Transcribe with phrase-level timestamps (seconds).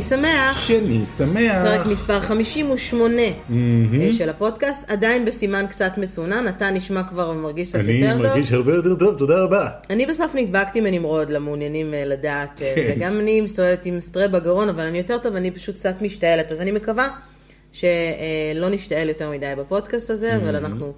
[0.00, 0.60] שני שמח.
[0.60, 1.64] שני שמח.
[1.64, 4.00] פרק מספר 58 מהמם.
[4.00, 8.26] אה, של הפודקאסט, עדיין בסימן קצת מצונן, אתה נשמע כבר ומרגיש קצת אני יותר טוב.
[8.26, 9.68] מרגיש הרבה יותר טוב, תודה רבה.
[9.90, 12.92] אני בסוף נדבקתי מנמרוד למעוניינים אה, לדעת, אה, כן.
[12.96, 16.60] וגם אני מסתובבת עם סטרה בגרון, אבל אני יותר טוב, אני פשוט קצת משתעלת, אז
[16.60, 17.08] אני מקווה
[17.72, 20.92] שלא נשתעל יותר מדי בפודקאסט הזה, אבל אנחנו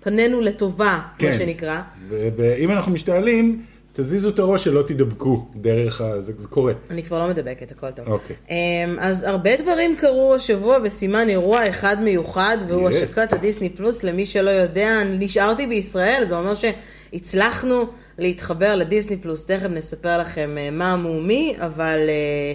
[0.00, 1.38] פנינו לטובה, מה כן.
[1.38, 1.80] שנקרא.
[2.08, 3.62] ו- ואם אנחנו משתעלים,
[4.00, 6.20] תזיזו את הראש שלא תדבקו דרך ה...
[6.20, 6.72] זה, זה קורה.
[6.90, 8.08] אני כבר לא מדבקת, הכל טוב.
[8.08, 8.36] אוקיי.
[8.50, 8.54] אמ,
[9.00, 12.94] אז הרבה דברים קרו השבוע בסימן אירוע אחד מיוחד, והוא Yes.
[12.94, 14.02] השקת הדיסני פלוס.
[14.02, 17.84] למי שלא יודע, אני נשארתי בישראל, זה אומר שהצלחנו
[18.18, 19.44] להתחבר לדיסני פלוס.
[19.44, 22.52] תכף נספר לכם אה, מה המומי, אבל אה,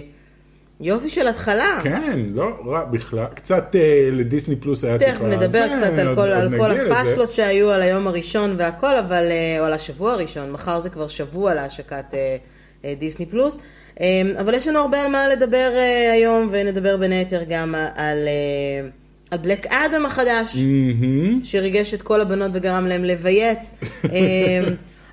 [0.84, 1.80] יופי של התחלה.
[1.82, 3.26] כן, לא רע בכלל.
[3.34, 6.70] קצת אה, לדיסני פלוס היה תכף נדבר זה, קצת על כל, על כל.
[6.70, 11.08] הפאשלות שהיו על היום הראשון והכל, אבל, אה, או על השבוע הראשון, מחר זה כבר
[11.08, 12.36] שבוע להשקת אה,
[12.84, 13.58] אה, דיסני פלוס.
[14.00, 18.18] אה, אבל יש לנו הרבה על מה לדבר אה, היום, ונדבר בין היתר גם על,
[18.28, 18.88] אה,
[19.30, 21.44] על בלאק אדם החדש, מהמם.
[21.44, 23.74] שריגש את כל הבנות וגרם להם לבייץ.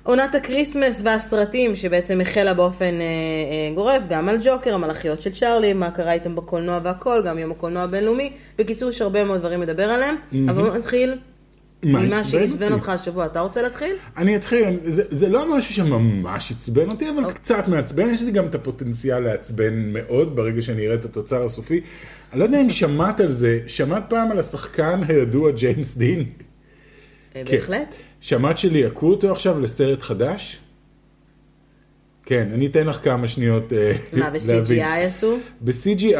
[0.02, 5.72] עונת הקריסמס והסרטים שבעצם החלה באופן אה, אה, גורף, גם על ג'וקר, המלאכיות של צ'ארלי,
[5.72, 8.32] מה קרה איתם בקולנוע והכל, גם יום הקולנוע הבינלאומי.
[8.58, 10.16] בקיצור, יש הרבה מאוד דברים לדבר עליהם,
[10.48, 11.14] אבל בוא נתחיל
[11.82, 12.72] מה ממה שעצבן?
[12.72, 13.26] אותך השבוע.
[13.26, 13.96] אתה רוצה להתחיל?
[14.16, 17.34] אני אתחיל, זה, זה לא משהו שממש עצבן אותי, אבל אוקיי.
[17.34, 21.80] קצת מעצבן, יש לזה גם את הפוטנציאל לעצבן מאוד ברגע שאני אראה את התוצר הסופי.
[22.32, 26.24] אני לא יודע אם שמעת על זה, שמעת פעם על השחקן הידוע ג'יימס דין?
[27.36, 27.84] אה, כן.
[28.22, 30.58] שמעת שליהקו אותו עכשיו לסרט חדש?
[32.26, 34.30] כן, אני אתן לך כמה שניות אה, מה.
[34.30, 35.38] ב-CGI עשו?
[35.60, 36.14] ב-CGI,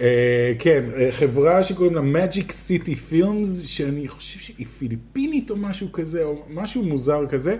[0.00, 5.92] אה, כן, אה, חברה שקוראים לה Magic City Films, שאני חושב שהיא פיליפינית או משהו
[5.92, 7.56] כזה, או משהו מוזר כזה,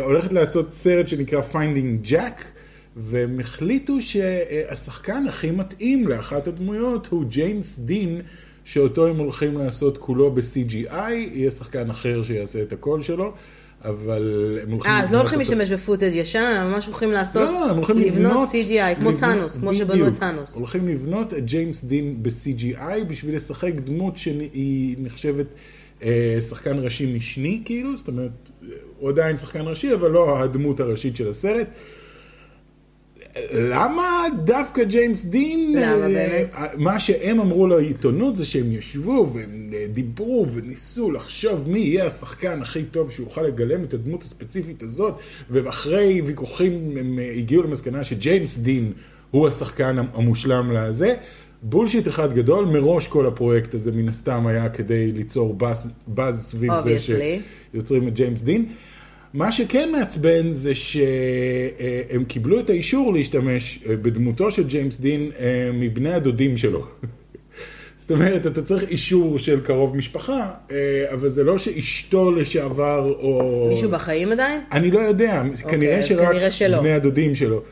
[0.00, 2.42] הולכת לעשות סרט שנקרא Finding Jack,
[2.96, 8.20] והם החליטו שהשחקן הכי מתאים לאחת הדמויות הוא ג'יימס דין,
[8.72, 13.32] שאותו הם הולכים לעשות כולו ב-CGI, יהיה שחקן אחר שיעשה את הקול שלו.
[13.84, 14.92] אבל הם הולכים...
[14.92, 17.76] אה, אז לא הולכים להשתמש ב footage ישן, אלא ממש הולכים לעשות, לא, לא, הם
[17.76, 18.32] הולכים לבנות...
[18.32, 20.18] לבנות CGI, כמו ת'אנוס, כמו שבנו את.
[20.18, 20.56] ת'אנוס.
[20.56, 25.46] הולכים לבנות את ג'יימס דין ב-CGI בשביל לשחק דמות שהיא נחשבת
[26.02, 28.50] אה, שחקן ראשי משני, כאילו, זאת אומרת,
[28.98, 31.66] הוא עדיין שחקן ראשי, אבל לא הדמות הראשית של הסרט.
[33.52, 35.72] למה דווקא ג'יימס דין?
[35.76, 36.54] למה אה, באמת?
[36.76, 42.62] מה שהם אמרו לעיתונות זה שהם ישבו והם אה, דיברו וניסו לחשוב מי יהיה השחקן
[42.62, 45.14] הכי טוב שיוכל לגלם את הדמות הספציפית הזאת,
[45.50, 48.92] ואחרי ויכוחים הם אה, הגיעו למסקנה שג'יימס דין
[49.30, 51.14] הוא השחקן המושלם לזה.
[51.62, 56.72] bullshit אחד גדול, מראש כל הפרויקט הזה מן הסתם היה כדי ליצור buzz, buzz סביב
[56.76, 56.96] זה.
[57.72, 58.66] שיוצרים את ג'יימס דין.
[59.34, 65.70] מה שכן מעצבן זה שהם קיבלו את האישור להשתמש אה, בדמותו של ג'יימס דין אה,
[65.72, 66.86] מבני הדודים שלו.
[68.00, 73.66] זאת אומרת, אתה צריך אישור של קרוב משפחה, אה, אבל זה לא שאשתו לשעבר או...
[73.70, 74.60] מישהו בחיים עדיין?
[74.72, 76.80] אני לא יודע, כנראה אז שרק כנראה שלא.
[76.80, 77.62] בני הדודים שלו.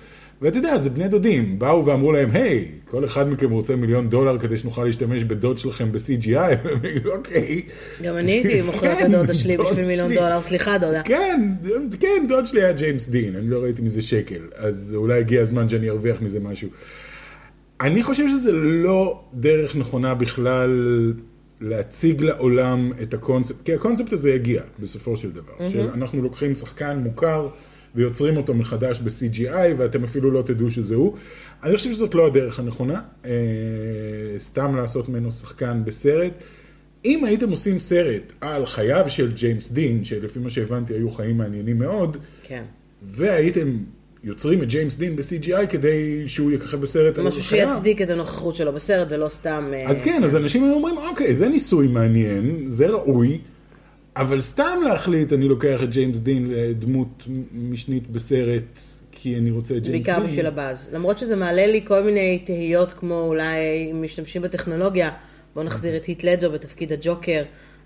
[0.43, 4.38] ואתה יודע, זה בני דודים, באו ואמרו להם, היי, כל אחד מכם רוצה מיליון דולר
[4.38, 7.62] כדי שנוכל להשתמש בדוד שלכם ב-CGI, והם יגידו, אוקיי.
[8.03, 10.15] גם אני הייתי מוכרת את כן, הדודה שלי בשביל מיליון.
[10.15, 11.03] דולר, סליחה דודה.
[11.03, 11.53] כן,
[12.00, 15.69] כן, דוד שלי היה ג'יימס דין, אני לא ראיתי מזה שקל, אז אולי הגיע הזמן
[15.69, 16.69] שאני ארוויח מזה משהו.
[17.81, 21.12] אני חושב שזה לא דרך נכונה בכלל
[21.60, 27.49] להציג לעולם את הקונספט, כי הקונספט הזה יגיע בסופו של דבר, שאנחנו לוקחים שחקן מוכר
[27.94, 31.15] ויוצרים אותו מחדש ב-CGI ואתם אפילו לא תדעו שזה הוא.
[31.62, 33.31] אני חושב שזאת לא הדרך הנכונה, אה,
[34.38, 36.32] סתם לעשות ממנו שחקן בסרט.
[37.04, 41.78] אם הייתם עושים סרט על חייו של ג'יימס דין, שלפי מה שהבנתי היו חיים מעניינים
[41.78, 42.62] מאוד, כן.
[43.03, 43.78] והייתם
[44.25, 47.73] יוצרים את ג'יימס דין ב-CGI כדי שהוא יככב בסרט על משהו חייו.
[47.73, 49.73] שיצדיק את הנוכחות שלו בסרט ולא סתם...
[49.87, 53.38] אז כן, אז אנשים היו אומרים, אוקיי, זה ניסוי מעניין, זה ראוי,
[54.19, 58.79] אבל סתם להחליט, אני לוקח את ג'יימס דין לדמות משנית בסרט,
[59.12, 60.15] כי אני רוצה את ג'יימס דין.
[60.15, 60.88] בעיקר בשביל הבאז.
[60.93, 63.56] למרות שזה מעלה לי כל מיני תהיות כמו אולי
[63.91, 65.11] אם משתמשים בטכנולוגיה,
[65.55, 67.43] בואו נחזיר את היט לג'ר בתפקיד הג'וקר,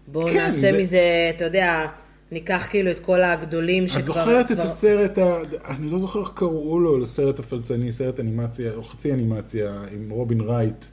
[0.08, 1.00] בואו כן, נעשה זה- מזה,
[1.36, 1.86] אתה יודע,
[2.32, 4.00] ניקח כאילו את כל הגדולים שכבר...
[4.00, 5.36] את זוכרת את כבר- הסרט, ה...
[5.68, 10.40] אני לא זוכר איך קראו לו, לסרט הפלצני, סרט אנימציה, או חצי אנימציה, עם רובין
[10.40, 10.84] רייט,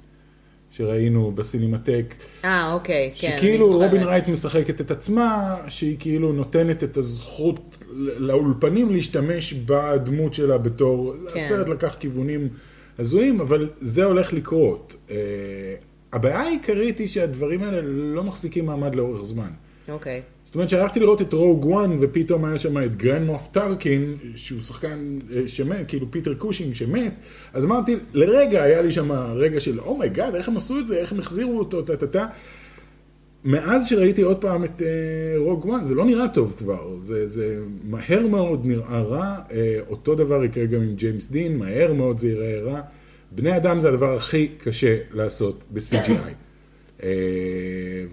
[0.80, 2.16] שראינו בסינמטק.
[2.46, 3.92] אה, אוקיי, כן, אני שכאילו זוכרת.
[3.92, 7.86] רובין רייט משחקת את עצמה, שהיא כאילו נותנת את הזכות
[8.18, 11.40] לאולפנים להשתמש בדמות שלה בתור, כן.
[11.40, 12.50] הסרט לקח כיוונים
[13.00, 14.96] הזויים, אבל זה הולך לקרות.
[15.12, 15.16] אה,
[16.14, 19.50] הבעיה העיקרית היא שהדברים האלה לא מחזיקים מעמד לאורך זמן.
[19.90, 20.22] אוקיי.
[20.50, 24.62] זאת אומרת שהלכתי לראות את Rogue One ופתאום היה שם את גרנד מוף טארקין שהוא
[24.62, 27.14] שחקן אה, שמת, כאילו פיטר קושינג שמת,
[27.54, 30.88] אז אמרתי לרגע היה לי שם רגע של oh my god איך הם עשו את
[30.88, 32.26] זה, איך הם החזירו אותו, טה טה טה.
[33.46, 34.82] מאז שראיתי עוד פעם את
[35.38, 39.54] Rogue uh, One זה לא נראה טוב כבר, זה, זה מהר מאוד נראה רע, uh,
[39.90, 42.82] אותו דבר יקרה גם עם ג'יימס דין, מהר מאוד זה ייראה רע.
[43.32, 46.34] בני אדם זה הדבר הכי קשה לעשות ב-CGI.
[47.00, 47.04] uh,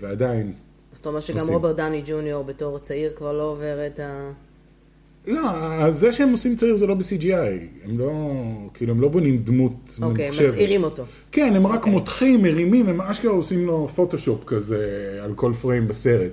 [0.01, 0.53] ועדיין
[0.97, 4.33] זאת אומרת שגם רוברט דני ג'וניור בתור צעיר כבר לא עובר את ה...
[5.27, 8.11] לא, זה שהם עושים צעיר זה לא ב-CGI, הם לא,
[8.75, 10.03] כאילו, הם לא בונים דמות ממוחשבת.
[10.03, 11.05] אוקיי, הם מצעירים אותו.
[11.33, 11.93] כן, הם רק אוקיי.
[11.93, 16.33] מותחים, מרימים, הם אשכרה עושים לו פוטושופ כזה על כל פריים בסרט.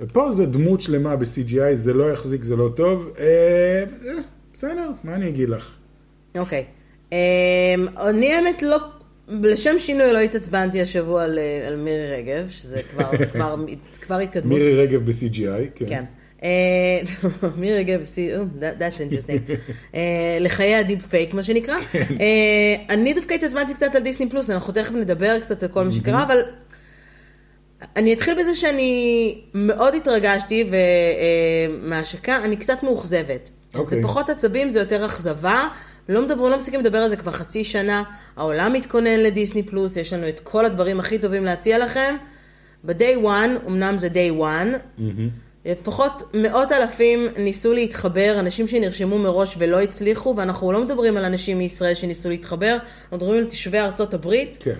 [0.00, 3.10] ופה זה דמות שלמה ב-CGI, זה לא יחזיק, זה לא טוב.
[3.18, 3.84] אה,
[4.54, 5.70] בסדר, מה אני אגיד לך?
[6.38, 6.64] אוקיי.
[7.12, 7.74] אה,
[8.08, 8.78] אני האמת לא
[9.42, 13.56] לשם שינוי לא התעצבנתי השבוע על, אה, על מירי רגב, שזה כבר, כבר,
[14.00, 14.58] כבר התקדמות.
[14.58, 15.86] מירי רגב ב-CGI, כן.
[15.88, 16.04] כן.
[16.42, 17.00] אה,
[17.60, 19.52] מירי רגב ב-CGI, that's interesting.
[19.94, 21.74] אה, לחיי הדיפ פייק, מה שנקרא.
[21.92, 22.04] כן.
[22.90, 26.22] אני דווקא התעצבנתי קצת על דיסני פלוס, אנחנו תכף נדבר קצת על כל מה שקרה,
[26.22, 26.38] אבל
[27.96, 30.70] אני אתחיל בזה שאני מאוד התרגשתי,
[31.80, 33.50] ומההשקה אני קצת מאוכזבת.
[33.72, 34.02] זה אוקיי.
[34.02, 35.68] פחות עצבים, זה יותר אכזבה.
[36.08, 38.02] לא מדברים, לא מפסיקים לדבר על זה כבר חצי שנה,
[38.36, 42.16] העולם מתכונן לדיסני פלוס, יש לנו את כל הדברים הכי טובים להציע לכם.
[42.84, 45.02] ב-day one, אמנם זה day one, mm-hmm.
[45.64, 51.58] לפחות מאות אלפים ניסו להתחבר, אנשים שנרשמו מראש ולא הצליחו, ואנחנו לא מדברים על אנשים
[51.58, 54.58] מישראל שניסו להתחבר, אנחנו מדברים על תושבי ארצות הברית.
[54.60, 54.74] כן.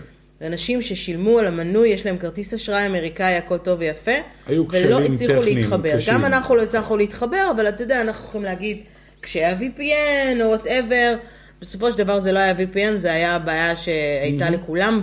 [0.46, 4.12] אנשים ששילמו על המנוי, יש להם כרטיס אשראי אמריקאי, הכל טוב ויפה,
[4.46, 5.96] היו ולא הצליחו להתחבר.
[5.96, 6.14] קשים.
[6.14, 8.78] גם אנחנו לא הצלחנו להתחבר, אבל אתה יודע, אנחנו יכולים להגיד,
[9.22, 11.16] כשהיה VPN או וואטאבר,
[11.60, 14.50] בסופו של דבר זה לא היה VPN, זה היה הבעיה שהייתה mm-hmm.
[14.50, 15.02] לכולם,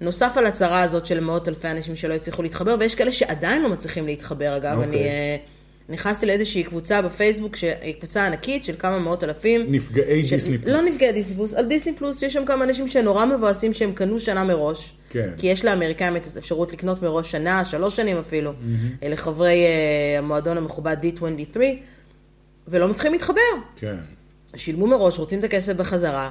[0.00, 3.68] ונוסף על הצהרה הזאת של מאות אלפי אנשים שלא הצליחו להתחבר, ויש כאלה שעדיין לא
[3.68, 4.82] מצליחים להתחבר, אגב, okay.
[4.82, 4.96] אני...
[4.96, 5.08] אוקיי.
[5.08, 5.36] אה,
[5.88, 9.66] נכנסתי לאיזושהי קבוצה בפייסבוק, שהיא קבוצה ענקית של כמה מאות אלפים.
[9.68, 10.32] נפגעי ש...
[10.32, 10.74] דיסני פלוס.
[10.74, 14.20] לא נפגעי דיסני פלוס, על דיסני פלוס יש שם כמה אנשים שנורא מבואסים שהם קנו
[14.20, 14.94] שנה מראש.
[15.10, 15.30] כן.
[15.38, 19.08] כי יש לאמריקאים את האפשרות לקנות מראש שנה, שלוש שנים אפילו, mm-hmm.
[19.08, 21.56] לחברי uh, המועדון המכובד D23.
[22.68, 23.40] ולא מצליחים להתחבר.
[23.76, 23.96] כן.
[24.56, 26.30] שילמו מראש, רוצים את הכסף בחזרה,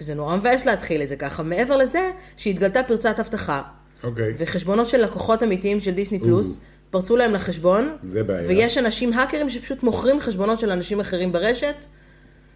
[0.00, 1.42] וזה נורא מבאס להתחיל את זה ככה.
[1.42, 3.62] מעבר לזה, שהתגלתה פרצת אבטחה.
[4.04, 4.34] אוקיי.
[4.38, 6.60] וחשבונות של לקוחות אמיתיים של דיסני פלוס,
[6.90, 7.96] פרצו להם לחשבון.
[8.04, 8.48] זה בעיה.
[8.48, 11.86] ויש אנשים, האקרים, שפשוט מוכרים חשבונות של אנשים אחרים ברשת.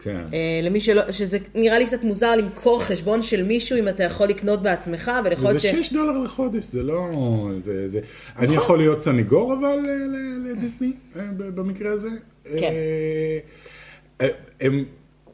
[0.02, 0.20] כן.
[0.32, 4.26] אה, למי שלא, שזה נראה לי קצת מוזר למכור חשבון של מישהו אם אתה יכול
[4.26, 5.66] לקנות בעצמך וליכול להיות ש...
[5.66, 7.10] זה 6 דולר לחודש, זה לא...
[7.58, 8.00] זה, זה...
[8.36, 8.56] אני נכון.
[8.56, 9.78] יכול להיות סניגור אבל
[10.44, 12.08] לדיסני אה, במקרה הזה.
[12.60, 12.72] כן.
[14.20, 14.28] אה,
[14.60, 14.84] הם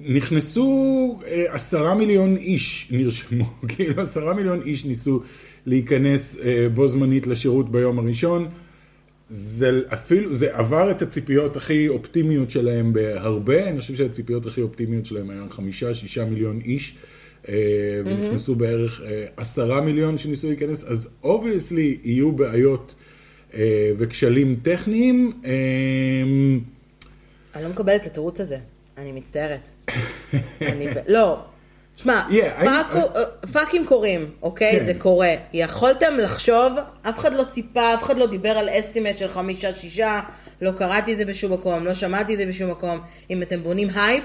[0.00, 1.18] נכנסו
[1.48, 5.20] עשרה מיליון איש נרשמו, כאילו עשרה מיליון איש ניסו
[5.66, 6.36] להיכנס
[6.74, 8.48] בו זמנית לשירות ביום הראשון.
[9.28, 15.06] זה אפילו, זה עבר את הציפיות הכי אופטימיות שלהם בהרבה, אני חושב שהציפיות הכי אופטימיות
[15.06, 17.48] שלהם היה חמישה, שישה מיליון איש, mm-hmm.
[18.04, 22.94] ונכנסו בערך אה, עשרה מיליון שניסו להיכנס, אז obviously יהיו בעיות
[23.54, 25.32] אה, וכשלים טכניים.
[27.54, 28.58] אני לא מקבלת את התירוץ הזה,
[28.98, 29.70] אני מצטערת.
[30.60, 31.38] אני, לא,
[31.96, 32.66] שמע, yeah,
[33.52, 34.78] פאקים קורים, אוקיי?
[34.78, 34.84] כן.
[34.84, 35.34] זה קורה.
[35.52, 40.20] יכולתם לחשוב, אף אחד לא ציפה, אף אחד לא דיבר על estimate של חמישה, שישה,
[40.60, 43.00] לא קראתי את זה בשום מקום, לא שמעתי את זה בשום מקום.
[43.30, 44.24] אם אתם בונים הייפ.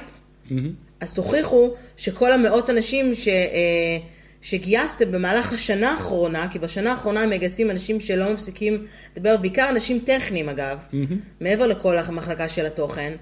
[0.99, 3.27] אז תוכיחו שכל המאות אנשים ש...
[3.27, 3.97] אה,
[4.41, 9.99] שגייסתם במהלך השנה האחרונה, כי בשנה האחרונה הם מגייסים אנשים שלא מפסיקים לדבר, בעיקר אנשים
[9.99, 11.13] טכניים אגב, mm-hmm.
[11.41, 13.13] מעבר לכל המחלקה של התוכן,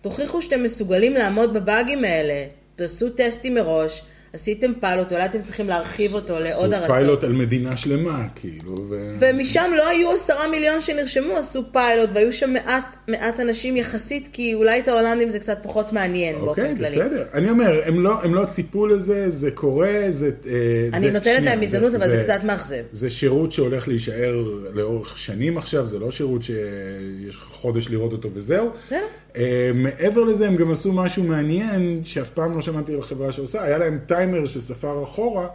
[0.00, 2.46] תוכיחו שאתם מסוגלים לעמוד בבאגים האלה.
[2.76, 4.02] תעשו טסטים מראש,
[4.32, 6.84] עשיתם פיילוט, אולי אתם צריכים להרחיב אותו לעוד ארצות.
[6.84, 8.76] עשו פיילוט על מדינה שלמה, כאילו.
[8.90, 9.16] ו...
[9.20, 14.54] ומשם לא היו עשרה מיליון שנרשמו, עשו פיילוט, והיו שם מעט, מעט אנשים יחסית, כי
[14.54, 16.96] אולי את ההולנדים זה קצת פחות מעניין אוקיי, באופן כללי.
[16.96, 17.24] אוקיי, בסדר.
[17.34, 20.30] אני אומר, הם לא, הם לא ציפו לזה, זה קורה, זה...
[20.46, 22.82] אה, אני זה, נותנת להם הזדמנות, אבל זה, זה קצת מאכזב.
[22.92, 28.70] זה שירות שהולך להישאר לאורך שנים עכשיו, זה לא שירות שיש חודש לראות אותו וזהו.
[28.86, 28.98] בסדר.
[29.32, 29.36] Uh,
[29.74, 33.78] מעבר לזה הם גם עשו משהו מעניין שאף פעם לא שמעתי על חברה שעושה, היה
[33.78, 35.48] להם טיימר שספר אחורה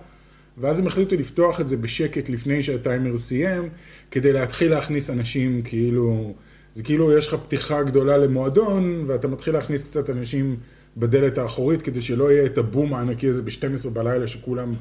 [0.58, 3.70] ואז הם החליטו לפתוח את זה בשקט לפני שהטיימר סיים
[4.12, 6.34] כדי להתחיל להכניס אנשים כאילו,
[6.76, 10.56] זה כאילו יש לך פתיחה גדולה למועדון ואתה מתחיל להכניס קצת אנשים
[10.98, 14.74] בדלת האחורית כדי שלא יהיה את הבום הענקי הזה ב-12 בלילה שכולם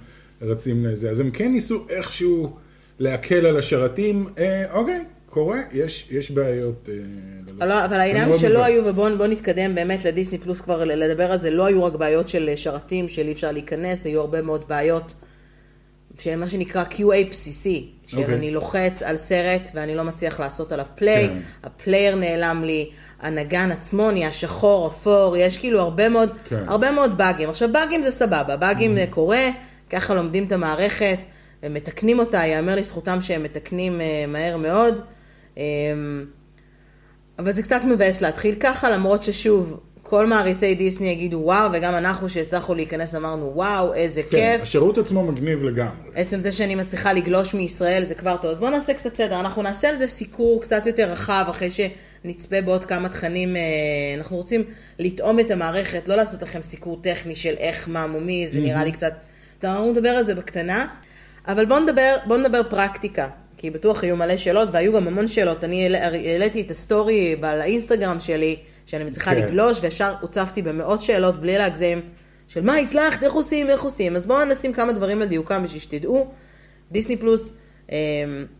[0.43, 2.57] רצים לזה, אז הם כן ניסו איכשהו
[2.99, 5.05] להקל על השרתים, אה, אוקיי.
[5.37, 6.89] קורה, יש, יש בעיות.
[7.61, 11.51] אה, לא, אבל העניין שלא היו, ובואו נתקדם באמת לדיסני פלוס כבר לדבר על זה,
[11.51, 15.15] לא היו רק בעיות של שרתים, של אי אפשר להיכנס, היו הרבה מאוד בעיות
[16.19, 18.35] של מה שנקרא QA בסיסי, אוקיי.
[18.35, 21.39] אני לוחץ על סרט ואני לא מצליח לעשות עליו play, כן.
[21.63, 22.91] ה player נעלם לי,
[23.21, 26.65] הנגן עצמו נהיה שחור, אפור, יש כאילו הרבה מאוד, כן.
[26.67, 27.49] הרבה מאוד באגים.
[27.49, 28.99] עכשיו באגים זה סבבה, באגים Mm-hmm.
[28.99, 29.49] זה קורה,
[29.91, 31.19] ככה לומדים את המערכת,
[31.63, 35.01] הם מתקנים אותה, יאמר לזכותם שהם מתקנים אה, מהר מאוד.
[35.59, 35.63] אה,
[37.39, 42.29] אבל זה קצת מבאס להתחיל ככה, למרות ששוב, כל מעריצי דיסני יגידו וואו, וגם אנחנו
[42.29, 44.63] שהצלחנו להיכנס אמרנו וואו, איזה כן, כיף.
[44.63, 46.11] השירות עצמו מגניב לגמרי.
[46.15, 48.51] עצם זה שאני מצליחה לגלוש מישראל זה כבר טוב.
[48.51, 52.61] אז בואו נעשה קצת סדר, אנחנו נעשה על זה סיקור קצת יותר רחב אחרי שנצפה
[52.61, 53.57] בעוד כמה תכנים.
[53.57, 53.63] אה,
[54.17, 54.65] אנחנו רוצים
[54.99, 58.93] לטעום את המערכת, לא לעשות לכם סיקור טכני של איך, מה, מומי, זה נראה לי
[58.93, 59.13] קצת...
[59.65, 60.87] אנחנו נדבר על זה בקטנה,
[61.49, 63.29] אבל בואו נדבר, בואו נדבר פרקטיקה.
[63.67, 65.65] כי בטוח היו מלא שאלות, והיו גם המון שאלות.
[65.65, 68.57] אני העליתי את ה story באינסטגרם שלי,
[68.87, 69.43] שאני מצליחה כן.
[69.43, 72.01] לגלוש, וישר הוצפתי במאות שאלות, בלי להגזים,
[72.49, 74.17] של מה הצלחת, איך עושים, איך עושים.
[74.17, 76.31] אז בואו נשים כמה דברים על דיוקם בשביל שתדעו.
[76.93, 77.53] דיסני פלוס,
[77.93, 77.97] אה,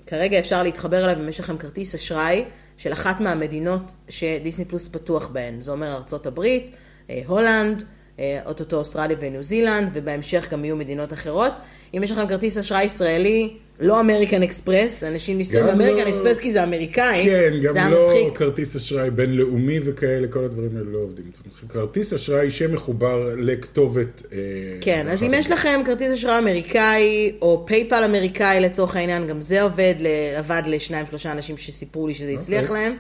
[0.07, 2.45] כרגע אפשר להתחבר אליו אם יש לכם כרטיס אשראי
[2.77, 5.61] של אחת מהמדינות שדיסני פלוס פתוח בהן.
[5.61, 6.71] זה אומר ארצות הברית,
[7.11, 7.85] אה, הולנד,
[8.19, 11.53] אה, אוטוטו אוסטרליה וניו זילנד, ובהמשך גם יהיו מדינות אחרות.
[11.95, 16.53] אם יש לכם כרטיס אשראי ישראלי, לא אמריקן אקספרס, אנשים ניסו באמריקן לא- אקספרס כי
[16.53, 18.39] זה אמריקאי, כן, גם לא מצחיק.
[18.39, 21.25] כרטיס אשראי בינלאומי וכאלה, כל הדברים האלה לא עובדים.
[21.69, 24.23] כרטיס אשראי שמחובר לכתובת.
[24.33, 24.39] אה,
[24.81, 25.35] כן, אז אם.
[25.35, 29.95] יש לכם כרטיס אשראי אמריקאי, או פייפל אמריקאי לצורך העניין, גם זה עובד,
[30.37, 32.91] עבד לשניים שלושה אנשים שסיפרו לי שזה הצליח אוקיי.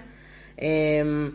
[0.59, 1.31] להם.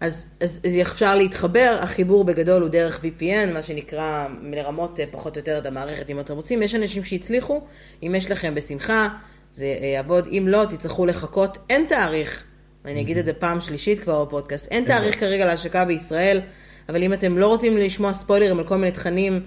[0.00, 5.36] אז, אז, אז אפשר להתחבר, החיבור בגדול הוא דרך VPN, מה שנקרא לרמות אה, פחות
[5.36, 6.62] או יותר את המערכת אם אתם רוצים.
[6.62, 7.60] יש אנשים שהצליחו,
[8.02, 9.08] אם יש לכם בשמחה,
[9.52, 12.44] זה אה, יעבוד, אם לא, תצטרכו לחכות, אין תאריך,
[12.84, 16.40] ואני אגיד את זה פעם שלישית כבר בפודקאסט, אין תאריך כרגע להשקה בישראל,
[16.88, 19.40] אבל אם אתם לא רוצים לשמוע ספוילרים על כל מיני תכנים,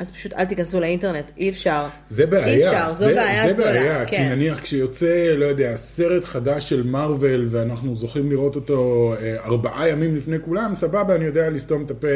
[0.00, 1.88] אז פשוט אל תיכנסו לאינטרנט, אי אפשר.
[2.10, 3.72] זה בעיה, אי אפשר, זו זה, בעיה זה גדולה.
[3.72, 4.32] בעיה, כי כן.
[4.32, 10.16] נניח כשיוצא, לא יודע, סרט חדש של מארוול ואנחנו זוכים לראות אותו אה, ארבעה ימים
[10.16, 12.06] לפני כולם, סבבה, אני יודע לסתום את הפה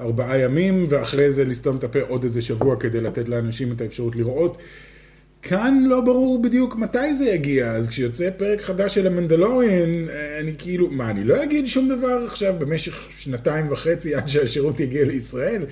[0.00, 4.16] ארבעה ימים, ואחרי זה לסתום את הפה עוד איזה שבוע כדי לתת לאנשים את האפשרות
[4.16, 4.58] לראות.
[5.42, 10.52] כאן לא ברור בדיוק מתי זה יגיע, אז כשיוצא פרק חדש של המנדלוריאן, אה, אני
[10.58, 15.62] כאילו, מה, אני לא אגיד שום דבר עכשיו במשך שנתיים וחצי עד שהשירות יגיע לישראל?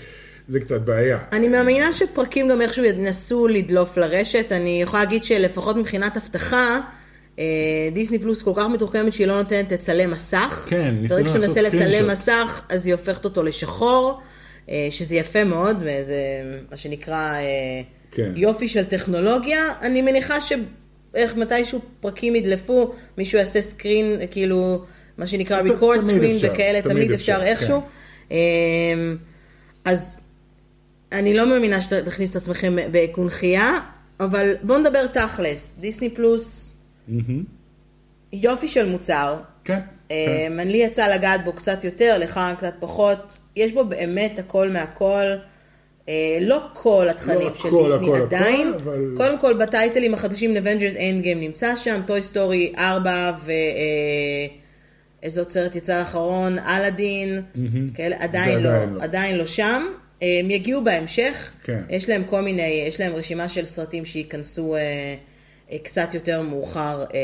[0.48, 1.18] זה קצת בעיה.
[1.32, 4.52] אני מאמינה שפרקים גם איכשהו ינסו לדלוף לרשת.
[4.52, 6.80] אני יכולה להגיד שלפחות מבחינת אבטחה,
[7.38, 7.44] אה,
[7.92, 10.66] דיסני פלוס כל כך מתוחכמת שהיא לא נותנת לצלם מסך.
[10.70, 12.10] כן, ניסינו ברגע לעשות שתנסה לצלם.
[12.10, 14.20] מסך, אז היא הופכת אותו לשחור,
[14.68, 16.16] אה, שזה יפה מאוד, וזה
[16.70, 17.40] מה שנקרא אה,
[18.10, 18.32] כן.
[18.36, 19.72] יופי של טכנולוגיה.
[19.82, 24.84] אני מניחה שאיך מתישהו פרקים ידלפו, מישהו יעשה סקרין, כאילו,
[25.18, 27.80] מה שנקרא screen אפשר, וכאלה, תמיד אפשר, אפשר איכשהו.
[28.28, 28.36] כן.
[29.84, 30.16] אז
[31.12, 33.78] אני לא מאמינה שתכניסו את עצמכם בקונכייה,
[34.20, 35.74] אבל בואו נדבר תכלס.
[35.80, 36.74] דיסני פלוס.
[38.32, 39.36] יופי של מוצר.
[39.64, 39.74] כן.
[39.74, 39.80] כן.
[40.52, 43.38] אמ, לי יצא לגעת בו קצת יותר, לך קצת פחות.
[43.56, 45.24] יש בו באמת הכל מהכל.
[46.08, 48.68] אה, לא כל התכנים לא של הכל, דיסני הכל, עדיין.
[48.68, 53.50] הכל, אבל- קודם כל בטייטלים החדשים Avengers Endgame נמצא שם, Toy Story 4 ו...
[53.50, 54.46] אה,
[55.22, 57.42] איזה עוד סרט יצא האחרון, אלאדין,
[57.94, 59.02] כאלה, עדיין לא, עדיין לא.
[59.02, 59.82] עדיין לא שם.
[60.22, 61.82] אה, הם יגיעו בהמשך, כן.
[61.88, 64.80] יש להם כל מיני, יש להם רשימה של סרטים שייכנסו אה,
[65.72, 67.18] אה, קצת יותר מאוחר אה,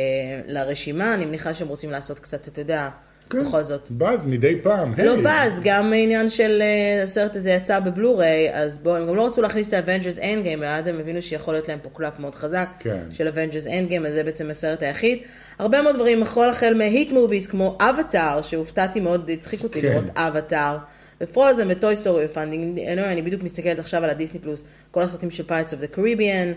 [0.46, 2.88] לרשימה, אני מניחה שהם רוצים לעשות קצת, אתה יודע,
[3.30, 3.44] כן.
[3.44, 3.90] בכל זאת.
[3.90, 4.94] באז מדי פעם.
[4.98, 5.22] לא היי.
[5.22, 9.42] באז, גם העניין של אה, הסרט הזה יצא בבלוריי, אז בואו, הם גם לא רצו
[9.42, 12.98] להכניס את ה-Avengers Endgame, ואז הם הבינו שיכול להיות להם פה clap מאוד חזק כן.
[13.12, 15.18] של Avengers Endgame, אז זה בעצם הסרט היחיד.
[15.58, 19.88] הרבה מאוד דברים, יכול החל מ-hit movies כמו אבטאר, שהופתעתי מאוד, הצחיק אותי כן.
[19.88, 20.76] לראות אבטאר,
[21.20, 25.70] ופרוזן וטוי סטורי ו-pending, אני בדיוק מסתכלת עכשיו על הדיסני פלוס, כל הסרטים של Pirates
[25.70, 26.54] of the Caribbean,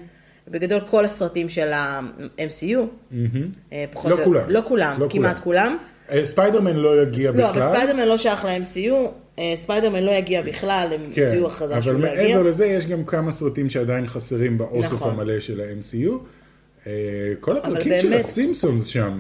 [0.52, 2.78] בגדול כל הסרטים של ה-MCU,
[3.74, 4.50] אה, פחות לא או- כולם.
[4.50, 5.78] לא כולם, לא כמעט כולם.
[6.12, 7.74] אה, ספיידרמן לא יגיע לא, אבל בכלל.
[7.76, 8.94] ספיידרמן לא שייך ל-MCU,
[9.40, 12.28] אה, ספיידרמן לא יגיע בכלל, הם כן, הוציאו הכרזה אבל שהוא לא יגיע.
[12.38, 15.12] מעבר לזה יש גם כמה סרטים שעדיין חסרים באוסף נכון.
[15.14, 16.10] המלא של ה-MCU.
[17.40, 19.20] כל אבל הפרקים של הסימפסונס שם,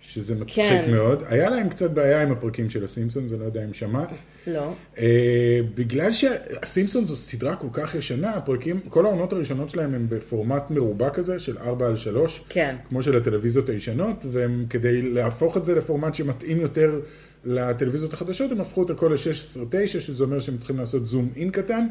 [0.00, 0.90] שזה מצחיק כן.
[0.90, 1.22] מאוד.
[1.26, 4.08] היה להם קצת בעיה עם הפרקים של הסימפסונס, אני לא יודע אם שמעת.
[4.46, 4.72] לא.
[4.98, 10.70] אה, בגלל שהסימפסונס זו סדרה כל כך ישנה, הפרקים, כל העונות הראשונות שלהם הם בפורמט
[10.70, 12.76] מרובע כזה של 4 על 3, כן.
[12.88, 17.00] כמו של הטלוויזיות הישנות, והם כדי להפוך את זה לפורמט שמתאים יותר
[17.44, 21.86] לטלוויזיות החדשות, הם הפכו את הכל ל-16-9, שזה אומר שהם צריכים לעשות זום אין קטן.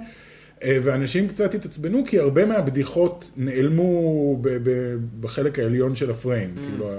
[0.64, 4.42] אה, ואנשים קצת התעצבנו, כי הרבה מהבדיחות נעלמו
[5.20, 6.56] בחלק העליון של הפריים.
[6.58, 6.70] Mm.
[6.70, 6.90] כאילו,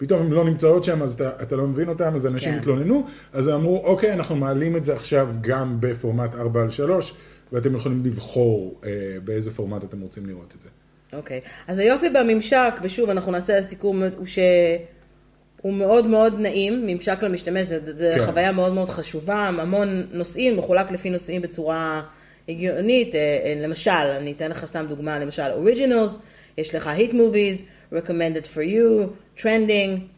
[0.00, 2.58] פתאום הן לא נמצאות שם, אז אתה, אתה לא מבין אותן, אז אנשים כן.
[2.58, 7.14] התלוננו, אז אמרו, אוקיי, אנחנו מעלים את זה עכשיו גם בפורמט 4 על 3,
[7.52, 8.90] ואתם יכולים לבחור אה,
[9.24, 10.68] באיזה פורמט אתם רוצים לראות את זה.
[11.12, 17.66] אוקיי, אז היופי בממשק, ושוב, אנחנו נעשה סיכום, הוא שהוא מאוד מאוד נעים, ממשק למשתמש,
[17.66, 18.26] זו כן.
[18.26, 22.02] חוויה מאוד מאוד חשובה, המון נושאים, מחולק לפי נושאים בצורה
[22.48, 26.18] הגיונית, אה, אה, למשל, אני אתן לך סתם דוגמה, למשל, אוריג'ינלס,
[26.58, 30.08] יש לך hit movies, recommended for you, trending,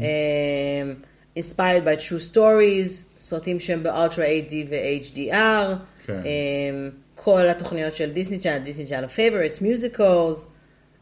[0.00, 0.92] אה,
[1.38, 5.74] inspired by true stories, סרטים שהם ב-Ultra HD ו-HDR,
[6.06, 6.12] כן.
[6.12, 10.46] אה, כל התוכניות של דיסני צ'אנל, דיסני צ'אנל favorites, musicals,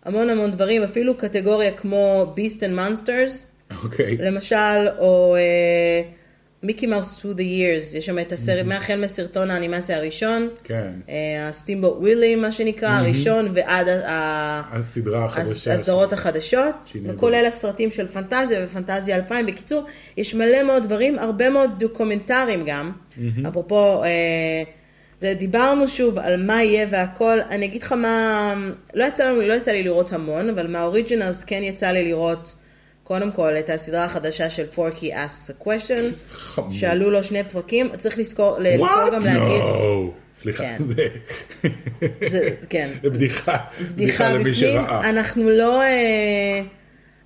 [0.04, 3.46] המון המון דברים, אפילו קטגוריה כמו Beast and Monsters,
[3.84, 4.16] אוקיי.
[4.16, 5.36] למשל, או
[6.62, 10.90] מיקי מאוס through the years, יש שם את הסרט, מהחל מסרטון האנימציה הראשון, כן.
[11.48, 15.74] הסטימבוט ווילי, מה שנקרא, הראשון, ועד ה- הסדרה החדשה.
[15.74, 16.74] הסדרות החדשות.
[17.04, 19.46] וכולל הסרטים של פנטזיה ופנטזיה 2000.
[19.46, 19.84] בקיצור,
[20.16, 22.92] יש מלא מאוד דברים, הרבה מאוד דוקומנטרים גם.
[23.48, 24.08] אפרופו, אה,
[25.20, 28.54] זה- דיברנו שוב על מה יהיה והכל, אני אגיד לך מה,
[28.94, 32.54] לא יצא, לנו, לא יצא לי לראות המון, אבל מהאוריג'ינלס כן יצא לי לראות,
[33.10, 36.14] קודם כל, את הסדרה החדשה של פורקי asks a question.
[36.70, 39.62] שעלו לו שני פרקים, צריך לזכור, לזכור גם להגיד.
[40.34, 40.76] סליחה, כן.
[40.78, 41.08] זה...
[42.28, 42.88] זה, כן.
[43.02, 43.56] זה בדיחה.
[43.80, 45.10] בדיחה למי שראה.
[45.10, 46.60] אנחנו לא, אה,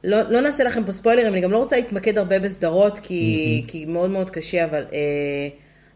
[0.05, 3.85] לא, לא נעשה לכם פה ספוילרים, אני גם לא רוצה להתמקד הרבה בסדרות, כי, כי
[3.85, 5.49] מאוד מאוד קשה, אבל, אה,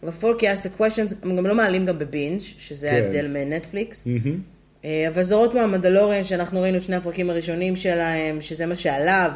[0.02, 2.96] אבל פורקי אסק questions, הם גם לא מעלים גם בבינג', שזה כן.
[2.96, 4.06] ההבדל מנטפליקס.
[4.84, 9.28] אה, אבל סדרות כמו המדלוריאן, שאנחנו ראינו את שני הפרקים הראשונים שלהם, שזה מה שעלה,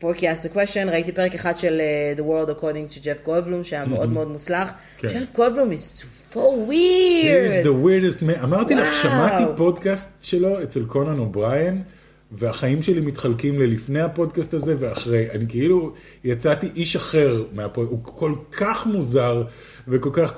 [0.00, 3.84] ופורקי ask question, ראיתי פרק אחד של אה, The World According to Jeff Goldblum, שהיה
[3.84, 4.68] מאוד מאוד מוצלח.
[4.98, 5.08] כן.
[5.08, 6.04] Jeff Goldblum is
[6.34, 7.66] so He is weird.
[7.66, 8.44] the weirdest man.
[8.44, 9.02] אמרתי לך, וואו.
[9.02, 11.82] שמעתי פודקאסט שלו אצל קונן אובריין,
[12.32, 15.30] והחיים שלי מתחלקים ללפני הפודקאסט הזה ואחרי.
[15.30, 15.92] אני כאילו
[16.24, 19.42] יצאתי איש אחר מהפודקאסט, הוא כל כך מוזר
[19.88, 20.34] וכל כך...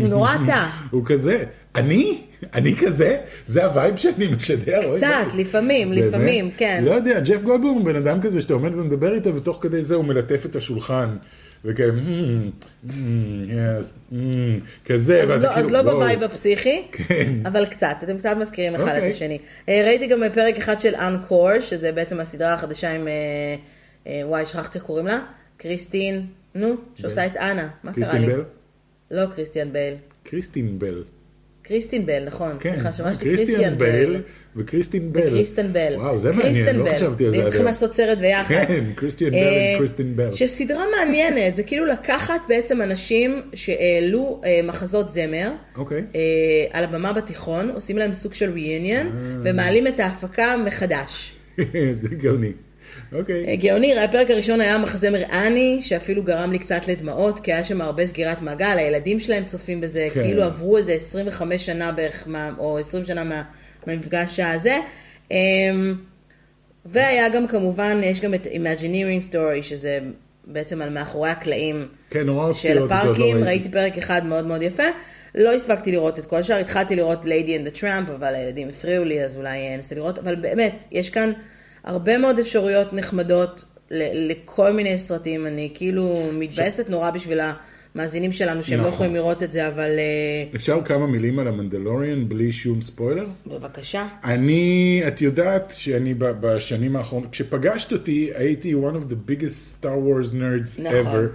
[0.00, 0.66] הוא נורא תא.
[0.90, 2.22] הוא כזה, אני?
[2.54, 3.18] אני כזה?
[3.46, 4.96] זה ה-vibe שאני משדר?
[4.96, 5.26] קצת.
[5.36, 5.92] לפעמים?
[5.92, 6.82] לפעמים, כן.
[6.86, 9.94] לא יודע, ג'ף גולדבלום הוא בן אדם כזה שאתה עומד ומדבר איתו, ותוך כדי זה
[9.94, 11.16] הוא מלטף את השולחן.
[11.64, 12.92] וכאלה, "Hmm, hmm,
[14.12, 14.14] hmm",
[14.84, 15.82] כזה, אז לא, כאילו, לא.
[15.82, 17.32] ב-vibe הפסיכי, כן.
[17.46, 19.10] אבל קצת, אתם קצת מזכירים אחד את אוקיי.
[19.10, 19.38] השני.
[19.68, 23.12] אה, ראיתי גם פרק אחד של אנקור, שזה בעצם הסדרה החדשה עם, אה,
[24.06, 25.18] אה, וואי, שכחתי איך קוראים לה?
[25.56, 28.26] קריסטין, נו, שעושה את אנה, מה קרה קריסטין לי?
[28.26, 28.42] בל?
[29.10, 29.94] לא קריסטיאן בייל.
[30.22, 31.04] קריסטין בל.
[31.62, 34.22] קריסטין בל, נכון, כן, סליחה, שמעתי קריסטיאן בל
[34.56, 35.30] וקריסטין בל.
[35.30, 35.94] קריסטן בל.
[35.96, 36.94] וואו, זה מעניין, לא בל.
[36.94, 37.42] חשבתי על זה.
[37.42, 37.64] צריכים.
[37.64, 38.48] לעשות סרט ביחד.
[38.48, 40.32] כן, קריסטיאן בל אה, וקריסטין בל.
[40.32, 46.04] שסדרה מעניינת, זה כאילו לקחת בעצם אנשים שהעלו אה, מחזות זמר, אוקיי.
[46.14, 46.20] אה,
[46.70, 49.10] על הבמה בתיכון, עושים להם סוג של reunion, אה.
[49.42, 51.32] ומעלים את ההפקה מחדש.
[52.02, 52.52] זה גאוני.
[53.12, 53.56] אה, אוקיי.
[53.56, 58.06] גאוני, הפרק הראשון היה מחזמר אני, שאפילו גרם לי קצת לדמעות, כי היה שם הרבה
[58.06, 60.22] סגירת מעגל, הילדים שלהם צופים בזה, כן.
[60.22, 62.28] כאילו עברו איזה 25 שנה בערך,
[62.58, 63.42] או 20 שנה מה-
[63.86, 64.76] מהמפגש הזה.
[65.30, 65.94] אמ,
[66.86, 69.98] והיה גם כמובן, יש גם את Imagineering Story, שזה
[70.44, 73.42] בעצם על מאחורי הקלעים כן, של לא הפארקים, ראיתי.
[73.48, 74.82] ראיתי פרק אחד מאוד מאוד יפה.
[75.34, 79.04] לא הספקתי לראות את כל השאר, התחלתי לראות Lady and the Tramp, אבל הילדים הפריעו
[79.04, 81.32] לי, אז אולי אה, אנסה לראות, אבל באמת, יש כאן
[81.84, 87.40] הרבה מאוד אפשרויות נחמדות ל- לכל מיני סרטים, אני כאילו מתבאסת נורא בשביל
[87.94, 88.94] המאזינים שלנו, שהם לא נכון.
[88.94, 93.26] יכולים לראות את זה, אבל אה, אפשר כמה מילים על המנדלוריאן בלי שום ספוילר?
[93.46, 94.06] בבקשה.
[94.24, 100.32] אני, את יודעת שאני בשנים האחרונות, כשפגשת אותי הייתי one of the biggest Star Wars
[100.34, 100.92] nerds נכון.
[101.26, 101.28] ever,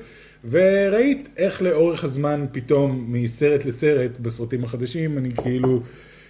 [0.50, 5.82] וראית איך לאורך הזמן פתאום מסרט לסרט בסרטים החדשים, אני כאילו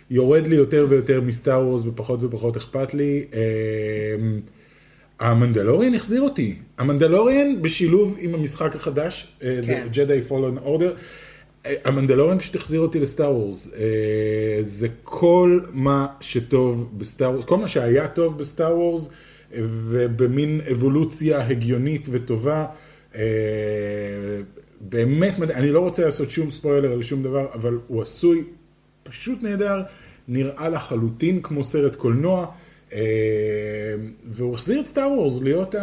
[0.10, 3.26] יורד לי יותר ויותר מסטאר וורס ופחות ופחות אכפת לי.
[3.34, 4.40] אמ,
[5.20, 6.56] המנדלוריאן החזיר אותי.
[6.78, 9.88] המנדלוריאן בשילוב עם המשחק החדש, אה, כן.
[9.92, 10.94] ג'די פולן אורדר.
[11.86, 13.70] המנדלוריאן פשוט החזיר אותי לסטאר וורס.
[13.76, 19.10] אה, זה כל מה שטוב בסטאר וורס, כל מה שהיה טוב בסטאר וורס,
[19.54, 22.66] אה, ובמין אבולוציה הגיונית וטובה.
[23.16, 23.22] אה,
[24.82, 25.40] באמת.
[25.40, 28.44] אני לא רוצה לעשות שום ספוילר על שום דבר, אבל הוא עשוי
[29.10, 29.84] פשוט נהדר,
[30.28, 32.48] נראה לחלוטין כמו סרט קולנוע,
[32.94, 33.00] אה,
[34.26, 35.76] והוא החזיר את סטאר וורס להיות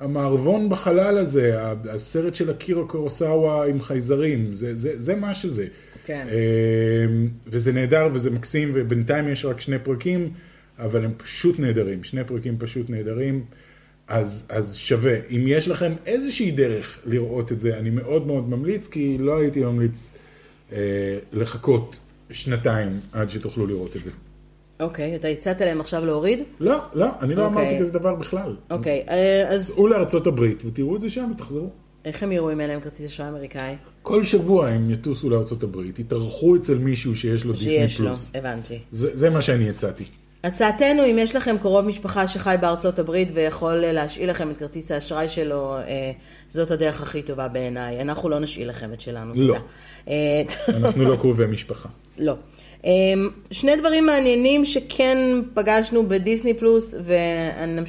[0.00, 1.58] המערבון בחלל הזה,
[1.90, 5.66] הסרט של אקירו קורוסאווה עם חייזרים, זה, זה, זה מה שזה.
[6.04, 6.26] כן.
[6.30, 7.06] אה,
[7.46, 10.30] וזה נהדר וזה מקסים, ובינתיים יש רק שני פרקים,
[10.78, 13.44] אבל הם פשוט נהדרים, שני פרקים פשוט נהדרים.
[14.08, 15.14] אז, אז שווה.
[15.30, 19.60] אם יש לכם איזושהי דרך לראות את זה, אני מאוד מאוד ממליץ, כי לא הייתי
[19.60, 20.10] ממליץ
[21.32, 21.98] לחכות
[22.30, 24.10] שנתיים עד שתוכלו לראות את זה.
[24.80, 26.42] אוקיי, אתה הצעת להם עכשיו להוריד?
[26.60, 27.62] לא, לא, אני לא אוקיי.
[27.62, 28.56] אמרתי כזה דבר בכלל.
[28.70, 31.70] אוקיי, אה, אז סעו לארצות הברית ותראו את זה שם ותחזרו.
[32.04, 33.74] איך הם יראו אם אין להם כרטיס אשראי אמריקאי?
[34.02, 38.32] כל שבוע הם יטוסו לארה"ב, יתארחו אצל מישהו שיש לו דיסני שיש לו, פלוס.
[38.34, 38.78] הבנתי.
[38.90, 40.04] זה, זה מה שאני הצעתי.
[40.44, 44.92] הצעתנו, אם יש לכם קרוב משפחה שחי בארצות הברית ויכול אה, להשאיל לכם את כרטיס
[44.92, 46.12] האשראי שלו, אה,
[46.48, 48.00] זאת הדרך הכי טובה בעיניי.
[48.00, 49.54] אנחנו לא נשאיל לכם את שלנו, לא.
[49.54, 49.66] תודה.
[50.08, 50.42] אה,
[50.76, 51.88] אנחנו לא קרובי משפחה.
[52.18, 52.34] לא.
[53.50, 55.18] שני דברים מעניינים שכן
[55.54, 56.94] פגשנו בדיסני פלוס,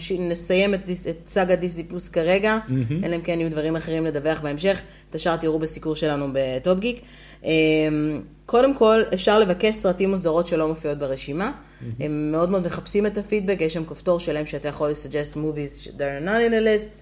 [0.10, 3.06] ונסיים את, דיס, את סאגה דיסני פלוס כרגע, mm-hmm.
[3.06, 4.82] אלא אם כן יהיו דברים אחרים לדווח בהמשך.
[5.10, 7.02] את השאר תראו בסיקור שלנו בטופ גיק.
[8.46, 11.52] קודם כל, אפשר לבקש סרטים וסדרות שלא מופיעות ברשימה.
[11.84, 12.04] Mm-hmm.
[12.04, 16.00] הם מאוד מאוד מחפשים את הפידבק, יש שם כפתור שלם שאתה יכול ל-suggest movies that
[16.00, 16.98] are not in a list,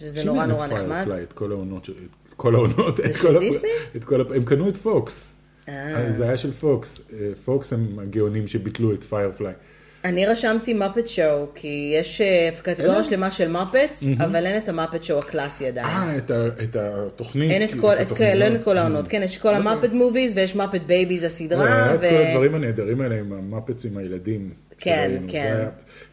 [0.00, 1.06] שזה נורא נורא נחמד.
[1.22, 3.68] את כל העונות, את כל העונות, את כל הפ- דיסני?
[3.96, 5.32] את כל הפ- הם קנו את פוקס.
[5.68, 6.12] אה.
[6.12, 7.00] זה היה של פוקס.
[7.12, 9.54] אה, פוקס הם הגאונים שביטלו את פיירפליי.
[10.04, 13.04] אני רשמתי מאפט שואו, כי יש אה, קטגוריה אין?
[13.04, 15.86] שלמה של מאפטס, אבל אין את המאפט שואו הקלאסי עדיין.
[16.30, 17.50] אה, את התוכנית.
[17.50, 18.38] אין את כאילו, כל, את התוכניות.
[18.38, 21.64] לא אין את כל העונות, כן, יש כל המאפט movies ויש מאפט בייביז לא, הסדרה,
[21.64, 22.00] היה את.
[22.00, 24.50] כל הדברים הנהדרים האלה עם המאפטס עם הילדים.
[24.78, 25.22] כן.
[25.28, 25.64] כן.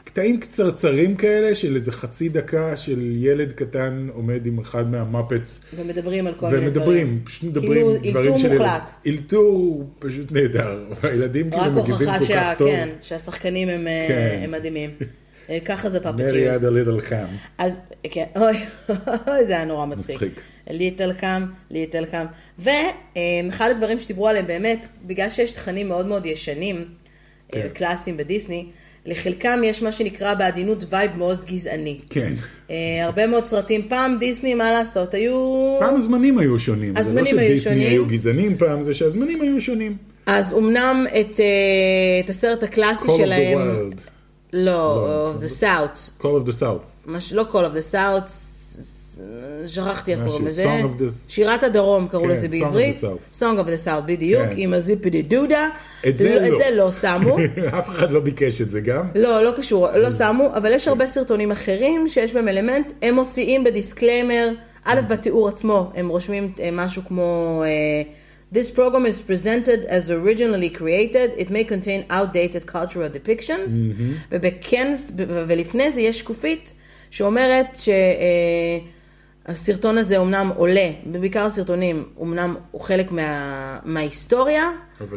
[0.10, 5.62] קטעים קצרצרים כאלה של איזה חצי דקה של ילד קטן עומד עם אחד מהמאפטס.
[5.76, 6.78] ומדברים על כל מיני דברים.
[6.78, 8.50] ומדברים, פשוט מדברים כאילו, דברים אלתור של...
[8.58, 8.92] מוחלט.
[9.08, 12.70] אלתור פשוט נהדר, והילדים כאילו מגיבים כל שה- כך טוב.
[12.70, 14.40] כן, שהשחקנים הם אה, כן.
[14.44, 14.90] הם מדהימים.
[15.50, 16.62] אה, ככה זה פאפטירס.
[16.62, 17.14] had a little ham.
[17.58, 18.58] אז, כן, אוי,
[19.28, 20.16] אוי, זה היה נורא מצחיק.
[20.16, 20.42] מצחיק.
[20.70, 21.42] ליטל קאם,
[21.72, 22.26] ליטל קאם.
[22.60, 26.86] ואחד הדברים שדיברו עליהם באמת, בגלל שיש תכנים מאוד מאוד ישנים,
[27.52, 27.60] כן.
[27.60, 28.66] אה, קלאסיים בדיסני,
[29.06, 32.00] לחלקם יש מה שנקרא בעדינות וייב מאוד גזעני.
[32.10, 32.34] כן.
[32.70, 35.78] אה, הרבה מאוד סרטים, פעם דיסני, מה לעשות, היו...
[35.80, 36.98] פעם הזמנים היו שונים.
[36.98, 37.88] הזמנים זה לא היו שדיסני שונים.
[37.88, 39.98] היו גזענים פעם, זה שהזמנים היו שונים.
[40.26, 41.46] אז אמנם את, אה,
[42.26, 44.02] את הסרט הקלאסי Call of the שלהם, Wild,
[44.54, 45.34] לא, לא.
[45.40, 47.08] The South, Call of the South.
[47.08, 48.30] מש, לא Call of the South,
[49.68, 50.66] שכחתי איך קוראים לזה,
[51.30, 53.40] שירת הדרום קראו כן, לזה Song of בעברית, the South.
[53.40, 54.02] Song of the South.
[54.06, 54.54] בדיוק, כן.
[54.58, 55.68] עם הזיפי דודה,
[56.08, 56.58] את זה לא.
[56.60, 57.38] זה לא שמו,
[57.80, 59.08] אף אחד לא ביקש את זה גם.
[59.16, 63.64] לא, לא קשור, לא שמו, אבל יש הרבה סרטונים אחרים שיש בהם אלמנט, הם מוציאים
[63.64, 64.50] ב-disclaimer,
[64.84, 68.02] א', בתיאור עצמו, הם רושמים אה, משהו כמו, אה,
[68.54, 73.72] This program is presented as originally created, it may contain outdated cultural depictions,
[74.32, 76.74] ובכן, ב- ולפני זה יש שקופית
[77.12, 77.78] שאומרת
[79.50, 84.70] שהסרטון הזה אומנם עולה, בעיקר הסרטונים, אומנם הוא חלק מה, מההיסטוריה,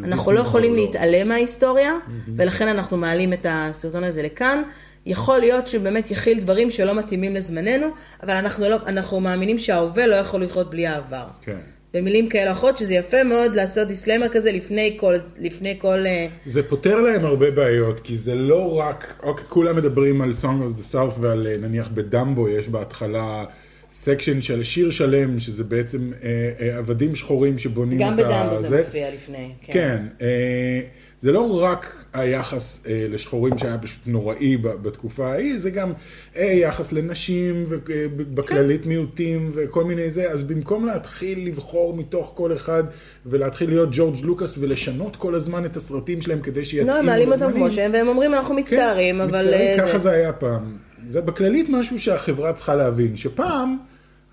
[0.03, 0.81] אנחנו לא יכולים לא.
[0.81, 1.93] להתעלם מההיסטוריה,
[2.35, 4.63] ולכן אנחנו מעלים את הסרטון הזה לכאן.
[5.05, 7.87] יכול להיות שבאמת יכיל דברים שלא מתאימים לזמננו,
[8.23, 11.25] אבל אנחנו, לא, אנחנו מאמינים שההווה לא יכול לחיות בלי העבר.
[11.41, 11.57] כן.
[11.93, 16.05] במילים כאלה או אחרות, שזה יפה מאוד לעשות disclaimer כזה לפני כל, לפני כל...
[16.05, 20.43] אה, זה פותר להם הרבה בעיות, כי זה לא רק, אוקיי, כולם מדברים על Song
[20.43, 23.45] of the South ועל אה, נניח בדמבו, יש בהתחלה
[23.93, 26.29] section של שיר שלם, שזה בעצם אה,
[26.59, 29.51] אה, עבדים שחורים שבונים גם את בדמבו זה מופיע לפני.
[29.67, 30.81] כן, אה,
[31.21, 35.91] זה לא רק היחס אה, לשחורים שהיה פשוט נוראי בתקופה ההיא, זה גם
[36.37, 42.83] אה, יחס לנשים ובכללית מיעוטים וכל מיני זה, אז במקום להתחיל לבחור מתוך כל אחד
[43.25, 47.09] ולהתחיל להיות ג'ורג' לוקאס ולשנות כל הזמן את הסרטים שלהם כדי שיתאימו לא, בזמנים.
[47.11, 49.45] מעלים אותם כמו שהם, והם אומרים אנחנו מצטערים, כן, אבל...
[49.45, 50.77] מצטערים, אה, ככה זה- זה היה פעם.
[51.07, 53.77] זה בכללית משהו שהחברה צריכה להבין, שפעם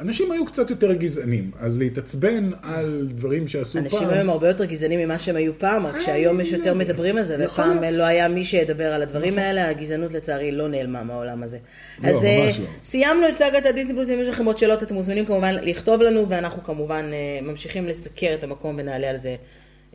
[0.01, 3.85] אנשים היו קצת יותר גזענים, אז להתעצבן על דברים שעשו פעם...
[3.85, 7.23] אנשים היום הרבה יותר גזענים ממה שהם היו פעם, רק שהיום יש יותר מדברים על
[7.23, 7.97] זה, ופעם להיות.
[7.97, 11.59] לא היה מי שידבר על הדברים האלה, הגזענות לצערי לא נעלמה מהעולם הזה.
[12.03, 12.67] לא, אז אה, ממש לא.
[12.85, 16.29] סיימנו את סאגת הדיסני פלוס, אם יש לכם עוד שאלות אתם מוזמנים כמובן לכתוב לנו,
[16.29, 19.37] ואנחנו כמובן אה, ממשיכים לסקר את המקום ונעלה על זה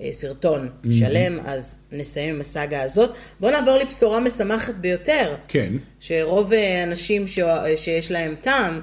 [0.01, 3.12] אה, סרטון שלם, אז נסיים עם הסאגה הזאת.
[3.39, 5.36] בואו נעבור לבשורה משמחת ביותר.
[5.47, 5.73] כן.
[5.99, 7.39] שרוב אה, האנשים ש...
[7.75, 8.81] שיש להם טעם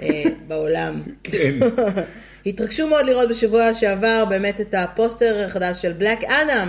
[0.00, 1.54] אה, בעולם, כן.
[2.46, 6.68] התרגשו מאוד לראות בשבוע שעבר באמת את הפוסטר החדש של בלק אדם,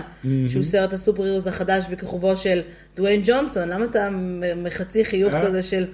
[0.50, 2.62] שהוא סרט ה-superheroes החדש בכיכובו של
[2.96, 3.70] דוויין ג'ונסון.
[3.70, 4.10] למה אתה
[4.56, 5.46] מחצי חיוך אה?
[5.46, 5.86] כזה של...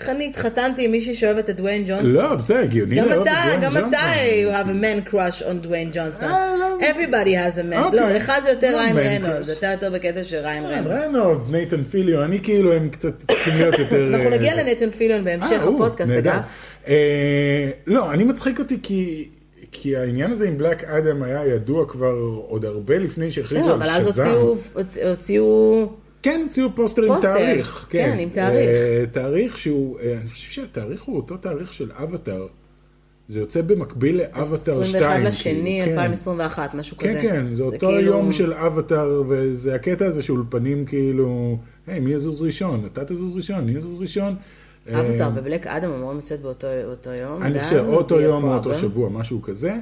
[0.00, 2.06] איך אני התחתנתי עם מישהי שאוהבת את דוויין ג'ונסון?
[2.12, 2.96] לא, בסדר, הגיוני.
[2.96, 3.30] גם אתה,
[3.62, 3.76] גם.
[3.76, 3.98] אתה,
[4.46, 6.28] you have a man crush on דוויין ג'ונסון.
[6.28, 6.78] אה, לא.
[6.80, 7.84] Everybody has a man.
[7.84, 8.00] אוקיי.
[8.00, 9.52] לא, לך זה יותר לא ריין crush.
[9.58, 11.04] אתה יותר בקטע של ריין כן, רנולדס.
[11.04, 14.06] רנולדס, נייתן פיליון, אני כאילו, הם קצת צריכים להיות יותר...
[14.08, 14.62] אנחנו אה, נגיע זה.
[14.62, 16.12] לנייתן פיליון בהמשך אה, הפודקאסט.
[16.12, 16.40] אגב.
[16.88, 19.28] אה, לא, אני מצחיק אותי כי...
[19.72, 22.14] כי העניין הזה עם בלק אדם היה ידוע כבר
[22.48, 24.26] עוד הרבה לפני שהכריזו בסדר, על אבל אז Shazam.
[24.26, 25.88] הוציאו, הוצ- הוציאו,
[26.22, 27.86] כן, הוציאו פוסטר עם פוסטר, תאריך.
[27.90, 28.68] כן, עם תאריך.
[28.68, 32.46] אה, תאריך שהוא, אה, אני חושב שהתאריך הוא אותו תאריך של אבטאר.
[33.28, 35.04] זה יוצא במקביל לאבטאר 2.
[35.04, 35.90] 21 לשני, כאילו, כן.
[35.90, 37.12] 2021, משהו כזה.
[37.12, 42.12] כן, כן, זה אותו כאילו- יום של אבטאר, וזה הקטע הזה שאולפנים כאילו, היי, מי
[42.12, 42.88] יזוז ראשון?
[42.92, 44.36] אתה תזוז ראשון, מי יזוז ראשון?
[44.92, 47.42] אבטר בבלק אדם אמורים לצאת באותו באותו יום.
[47.42, 48.74] אני חושב, אותו יום או אותו.
[48.74, 49.74] שבוע, משהו כזה.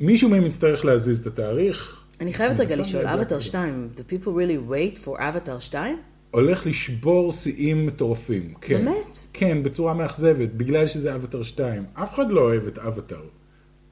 [0.00, 1.99] מישהו מהם יצטרך להזיז את התאריך.
[2.20, 3.40] אני חייבת רגע לשאול, אבטר אדם.
[3.40, 5.98] 2, do people really wait for אבטר 2?
[6.30, 8.54] הולך לשבור שיאים מטורפים.
[8.60, 8.84] כן.
[8.84, 9.18] באמת?
[9.32, 11.84] כן, בצורה מאכזבת, בגלל שזה אבטר 2.
[11.94, 13.20] אף אחד לא אוהב את אבטר.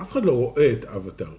[0.00, 1.30] אף אחד לא רואה את אבטר.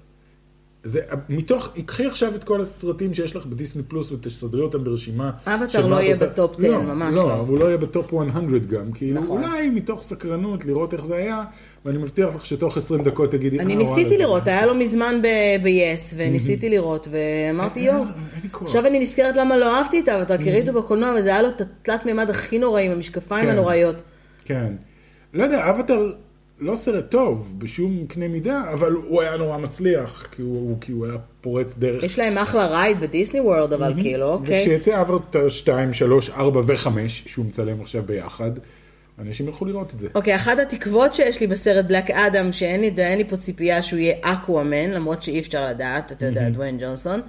[0.83, 5.31] זה, מתוך, קחי עכשיו את כל הסרטים שיש לך בדיסני פלוס ותסדרי אותם ברשימה.
[5.45, 7.21] אבטר לא יהיה בטופ 10, ממש לא.
[7.23, 7.27] לא.
[7.29, 8.23] לא, הוא לא יהיה בטופ 100
[8.67, 9.43] גם, כאילו נכון.
[9.43, 11.43] אולי מתוך סקרנות לראות איך זה היה,
[11.85, 15.63] ואני מבטיח לך שתוך 20 דקות תגידי, אני "אה, ניסיתי לראות, היה לו מזמן ב-
[15.63, 18.13] ב-yes, וניסיתי לראות, ואמרתי יואו, אין- אין
[18.43, 21.41] לי כוח." עכשיו אני נזכרת למה לא אהבתי את אבטר, כי ראיתי בקולנוע וזה היה
[21.41, 23.51] לו את התלת מימד הכי נוראי, עם המשקפיים כן.
[23.51, 23.95] הנוראיות.
[24.45, 24.73] כן.
[25.33, 26.11] לא יודע, אבטר
[26.59, 31.05] לא סרט טוב בשום קנה מידה, אבל הוא היה נורא מצליח, כי הוא, כי הוא
[31.05, 32.03] היה פורץ דרך.
[32.03, 34.61] יש להם אחלה ride בדיסני וורלד, אבל כאילו, אוקיי.
[34.61, 38.51] וכשיצא אבטר 2, 3, 4 ו-5, שהוא מצלם עכשיו ביחד,
[39.19, 40.07] אנשים ילכו לראות את זה.
[40.15, 44.15] אוקיי, אחת התקוות שיש לי בסרט Black Adam, שאין לי, לי פה ציפייה שהוא יהיה
[44.21, 47.21] Aquaman, למרות שאי אפשר לדעת, אתה יודע, דוויין ג'ונסון.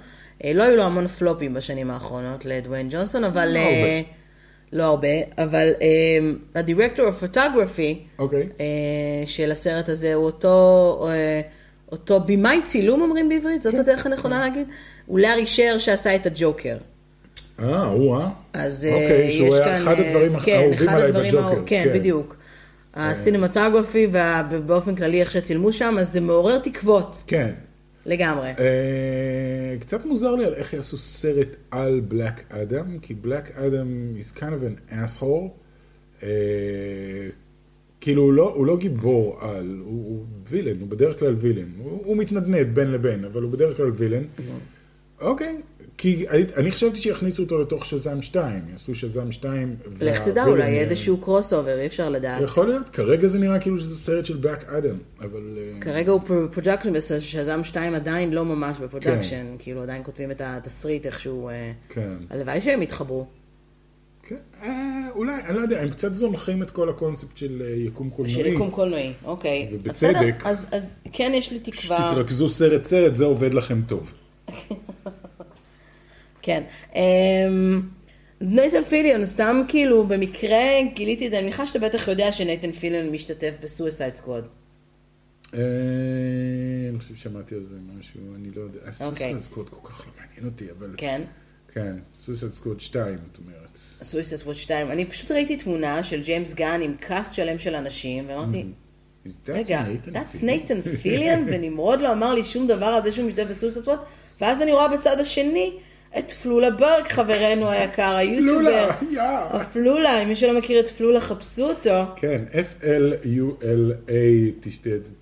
[0.43, 3.49] אה, לא היו לו המון פלופים בשנים האחרונות לדוויין ג'ונסון, אבל...
[3.53, 4.20] לא אה, הרבה.
[4.73, 5.07] לא הרבה,
[5.37, 5.69] אבל
[6.55, 8.47] הדירקטור of photography אוקיי.
[8.59, 8.65] אה,
[9.25, 11.41] של הסרט הזה הוא אותו, אה,
[11.91, 14.67] אותו במאי צילום אומרים בעברית, זאת הדרך הנכונה להגיד?
[15.05, 16.77] הוא לארי שר שעשה את הג'וקר.
[17.59, 18.29] אה, הוא אה?
[18.53, 19.81] אז אה, אוקיי, יש שהוא היה כאן...
[19.81, 21.43] אחד אה, הדברים כן, האהובים אחד עליי בג'וקר.
[21.45, 22.35] האהוב- כן, בדיוק.
[22.93, 24.07] הסינמטוגרפי
[24.51, 27.51] ובאופן כללי איך שצילמו שם, אז זה מעורר תקוות כן.
[28.05, 28.49] לגמרי.
[28.59, 34.37] אה, קצת מוזר לי על איך יעשו סרט על בלק אדם, כי בלק אדם is
[34.37, 35.49] kind of an asshole.
[36.23, 36.29] אה,
[38.01, 41.69] כאילו הוא לא, הוא לא גיבור על, הוא, הוא villain, הוא בדרך כלל villain.
[41.77, 44.23] הוא, הוא מתנדנד בין לבין, אבל הוא בדרך כלל villain.
[45.21, 45.61] אוקיי,
[45.97, 46.25] כי
[46.57, 49.75] אני, חשבתי שיכניסו אותו לתוך שזאם 2, יעשו שזאם 2.
[50.01, 52.41] לך תדע, אולי יהיה איזשהו crossover, אי אפשר לדעת.
[52.41, 55.57] יכול להיות, כרגע זה נראה כאילו שזה סרט של Black Adam, אבל...
[55.57, 59.55] אה, כרגע הוא ב production, ושזאם 2 עדיין לא ממש ב production, כן.
[59.59, 62.13] כאילו עדיין כותבים את התסריט איכשהו, אה, כן.
[62.29, 63.27] הלוואי שהם יתחברו.
[64.23, 64.69] כן, אה,
[65.15, 68.35] אולי, אני לא יודע, הם קצת זונחים את כל הקונספט של יקום קולנועי.
[68.35, 69.69] של יקום קולנועי, אוקיי.
[69.71, 70.35] ובצדק.
[70.45, 72.11] אז, אז כן יש לי תקווה.
[72.13, 74.11] תתרכזו סרט סרט, זה עובד לכם טוב.
[76.41, 76.63] כן.
[76.95, 77.81] אמ,
[78.41, 83.09] נייתן פיליון, סתם כאילו, במקרה גיליתי את זה, אני מניחה שאתה בטח יודע שנייתן פיליון
[83.09, 84.47] משתתף ב Suicide Squad.
[85.53, 85.59] אה,
[86.89, 88.91] אני חושב ששמעתי על זה משהו, אני לא יודע.
[88.91, 90.93] Suicide Squad כל כך לא מעניין אותי, אבל...
[90.97, 91.21] כן.
[91.73, 93.77] כן, Suicide Squad 2, את אומרת.
[94.03, 94.91] Suicide Squad 2.
[94.91, 98.65] אני פשוט ראיתי תמונה של ג'יימס גן עם cast שלם של אנשים, ואמרתי,
[99.25, 100.43] that רגע, that's?
[100.45, 103.99] נייתן פיליון, ונמרוד לא אמר לי שום דבר על זה שהוא משתתף ב Suicide Squad,
[104.41, 105.73] ואז אני רואה בצד השני
[106.17, 108.51] את פלולה בורג, חברנו היקר, היוטיובר.
[108.51, 109.21] פלולה, יא.
[109.49, 112.03] הפלולה, אם מי שלא מכיר את פלולה, חפשו אותו.
[112.15, 114.11] כן, F-L-U-L-A,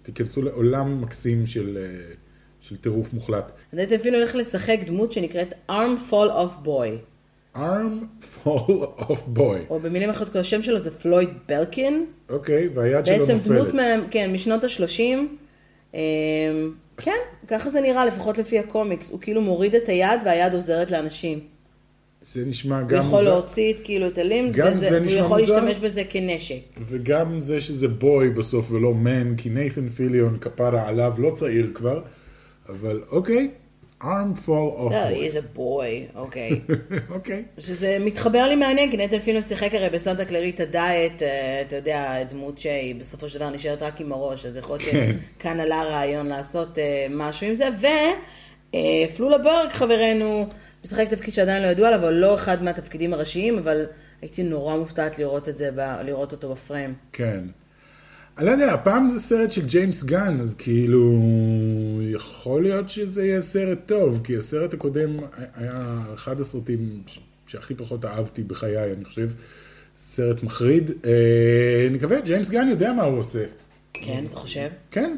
[0.04, 2.14] תיכנסו לעולם מקסים של אה,
[2.62, 3.52] של טירוף מוחלט.
[3.74, 6.90] נייתן פיליון הולך לשחק דמות שנקראת arm fall of boy.
[7.56, 9.70] arm fall of boy.
[9.70, 12.06] או במילים אחרות, כל השם שלו זה פלויד בלקין.
[12.30, 13.58] אוקיי, והיד שלו בעצם נופלת.
[13.58, 15.98] דמות, מה, כן, משנות ה-30.
[17.02, 19.12] כן, ככה זה נראה, לפחות לפי הקומיקס.
[19.12, 21.40] הוא כאילו מוריד את היד והיד עוזרת לאנשים.
[22.22, 25.20] זה נשמע הוא גם יכול מוזר, להוציא את, כאילו את הלימס, וזה- זה והוא נשמע
[25.20, 25.56] יכול מוזר.
[25.66, 26.56] להשתמש בזה כנשק.
[26.88, 32.02] וגם זה שזה בוי בסוף ולא מן, כי נייתן פיליון כפרה עליו, לא צעיר כבר,
[32.70, 33.52] אבל אוקיי,
[34.02, 36.62] arm fall of בסדר, he's a boy, אוקיי.
[37.10, 37.44] אוקיי.
[37.58, 42.24] שזה מתחבר לי מעניין, כי נטל פילון שיחק הרי בסנטה קלריטה דיאט, אה, אתה יודע,
[42.24, 45.16] דמות שהיא בסופו של דבר נשארת רק עם הראש, אז יכול להיות כן.
[45.40, 47.68] שכאן עלה רעיון לעשות אה, משהו עם זה,
[48.70, 50.48] ופלולה ברג חברנו,
[50.84, 53.86] משחק תפקיד שעדיין לא ידוע עליו, אבל לא אחד מהתפקידים הראשיים, אבל
[54.22, 55.70] הייתי נורא מופתעת לראות את זה,
[56.04, 56.94] לראות אותו בפריים.
[57.14, 57.40] כן.
[58.40, 61.20] אני לא יודע, הפעם זה סרט של ג'יימס גן, אז כאילו,
[62.02, 65.18] יכול להיות שזה יהיה סרט טוב, כי הסרט הקודם
[65.56, 67.04] היה אחד הסרטים
[67.48, 69.30] שהכי פחות אהבתי בחיי, אני חושב,
[69.98, 70.92] סרט מחריד.
[71.06, 73.46] אה, נקווה, ג'יימס גן יודע מה הוא עושה.
[73.94, 74.70] כן, אתה חושב?
[74.92, 75.16] כן.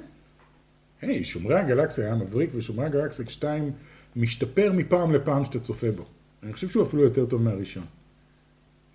[1.02, 3.72] היי, שומרי הגלקסיה היה מבריק, ושומרי הגלקסיה 2
[4.16, 6.06] משתפר מפעם לפעם שאתה צופה בו.
[6.44, 7.86] אני חושב שהוא אפילו יותר טוב מהראשון.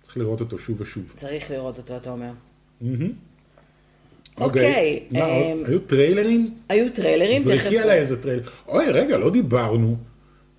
[0.03, 1.13] צריך לראות אותו שוב ושוב.
[1.15, 2.31] צריך לראות אותו, אתה אומר.
[2.81, 3.11] אוקיי.
[4.37, 5.57] אוקיי, מה עוד?
[5.57, 6.53] אמ, היו טריילרים?
[6.69, 8.43] היו טריילרים, זרקי עליי איזה טריילר.
[8.67, 9.95] אוי, רגע, לא דיברנו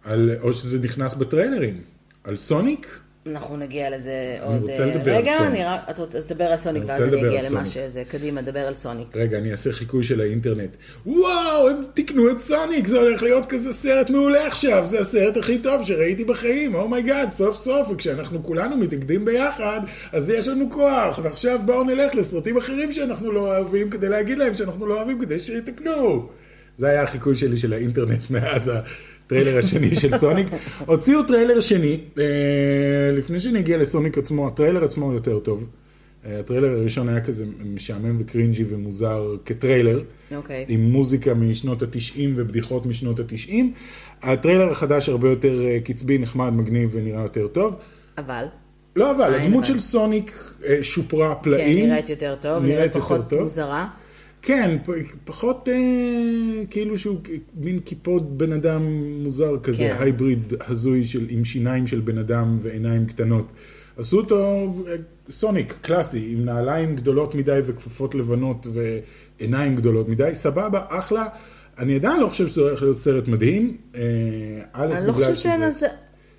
[0.05, 1.81] על, או שזה נכנס בטריילרים.
[2.25, 2.99] על סוניק?
[3.31, 4.63] אנחנו נגיע לזה עוד...
[4.63, 5.53] רוצה אה, לדבר על רגע, סוניק.
[5.53, 5.99] אני רק...
[5.99, 7.67] רוצה לדבר על סוניק, אני ואז רוצה אני לדבר אגיע על למה.
[7.67, 8.03] שזה.
[8.09, 9.17] קדימה, דבר על סוניק.
[9.17, 10.71] רגע, אני אעשה חיקוי של האינטרנט.
[11.07, 15.59] וואו, הם תיקנו את סוניק, זה הולך להיות כזה סרט מעולה עכשיו, זה הסרט הכי
[15.59, 19.81] טוב שראיתי בחיים, oh my god, סוף סוף, וכשאנחנו כולנו מתאגדים ביחד,
[20.13, 24.55] אז יש לנו כוח, ועכשיו בואו נלך לסרטים אחרים שאנחנו לא אוהבים, כדי להגיד להם
[24.55, 26.29] שאנחנו לא אוהבים, כדי שיתקנו.
[26.79, 28.71] זה היה החיקוי שלי של האינטרנט מאז
[29.29, 30.47] הטריילר השני של סוניק.
[30.87, 32.25] הוציאו טריילר שני, אה,
[33.13, 35.67] לפני שנגיע לסוניק עצמו, הטריילר עצמו הוא יותר טוב.
[36.27, 40.03] אה, הטריילר הראשון היה כזה משעמם ו cringey ומוזר כטריילר,
[40.37, 40.65] אוקיי.
[40.69, 43.73] עם מוזיקה משנות התשעים ובדיחות משנות התשעים.
[44.23, 47.75] הטריילר החדש הרבה יותר אה, קצבי, נחמד, מגניב ונראה יותר טוב.
[48.19, 48.45] אבל,
[48.97, 49.75] לא אבל, הדמות אבל.
[49.75, 51.89] של סוניק שופרה כן, פלאים.
[51.89, 53.43] נראית יותר טוב, נראית נראית יותר פחות טוב.
[53.43, 53.89] מוזרה.
[54.43, 54.77] כן,
[55.25, 57.19] פחות אה, כאילו שהוא
[57.55, 58.83] מין קיפוד בן אדם
[59.23, 59.97] מוזר כזה, כן.
[60.01, 63.53] hybrid הזוי של, עם שיניים של בן אדם ועיניים קטנות.
[63.97, 64.97] עשו אותו אה,
[65.31, 71.27] סוניק, קלאסי, עם נעליים גדולות מדי וכפפות לבנות ועיניים גדולות מדי, סבבה, אחלה.
[71.79, 73.77] אני עדיין לא חושב שזה הולך להיות סרט מדהים.
[73.95, 74.01] אה,
[74.75, 75.89] אני לא חושבת שאין על זה...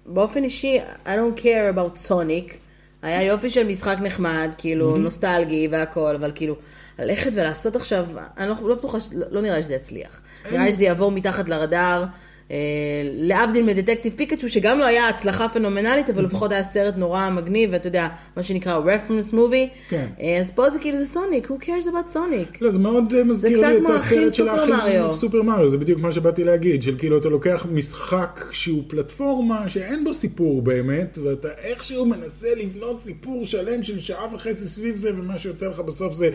[0.06, 2.54] באופן אישי, I don't care about Sonic.
[3.02, 6.56] היה יופי של משחק נחמד, כאילו, נוסטלגי והכל, אבל כאילו,
[7.00, 8.06] ללכת ולעשות עכשיו,
[8.38, 10.22] אני לא, לא בטוחה, לא, לא נראה לי שזה יצליח.
[10.52, 12.06] נראה לי שזה יעבור מתחת לרדאר.
[12.52, 12.58] אה,
[13.04, 17.88] להבדיל מדטקטיב פיקצ'ו, שגם לא היה הצלחה פנומנלית, אבל לפחות היה סרט נורא מגניב, ואתה
[17.88, 18.08] יודע,
[18.38, 19.90] מה שנקרא reference movie.
[19.90, 20.08] כן.
[20.22, 22.62] אה, אז פה זה כאילו זה סוניק, who cares about סוניק?
[22.62, 25.14] לא, זה מאוד אה, מזכיר לי את הסרט של האחים.
[25.14, 30.04] סופר מריו, זה בדיוק מה שבאתי להגיד, של כאילו אתה לוקח משחק שהוא פלטפורמה שאין
[30.04, 35.38] בו סיפור באמת, ואתה איכשהו מנסה לבנות סיפור שלם של שעה וחצי סביב זה, ומה
[35.38, 36.30] שיוצא לך בסוף זה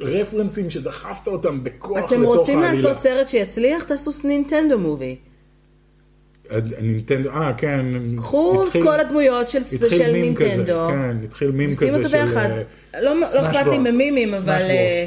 [0.00, 2.36] רפרנסים שדחפת אותם בכוח לתוך אתם העלילה.
[2.36, 3.82] רוצים לעשות סרט שיצליח?
[3.82, 5.16] תעשו נינטנדו מובי.
[6.50, 7.86] הנינטנדו, אה כן.
[8.16, 12.50] קחו את כל הדמויות של של נינטנדו, כן, התחיל מים כזה ושימו אותו של, ביחד.
[12.94, 13.78] אה, לא לא אכפת לי.
[13.78, 14.52] ממימים, אבל...
[14.52, 15.04] אה.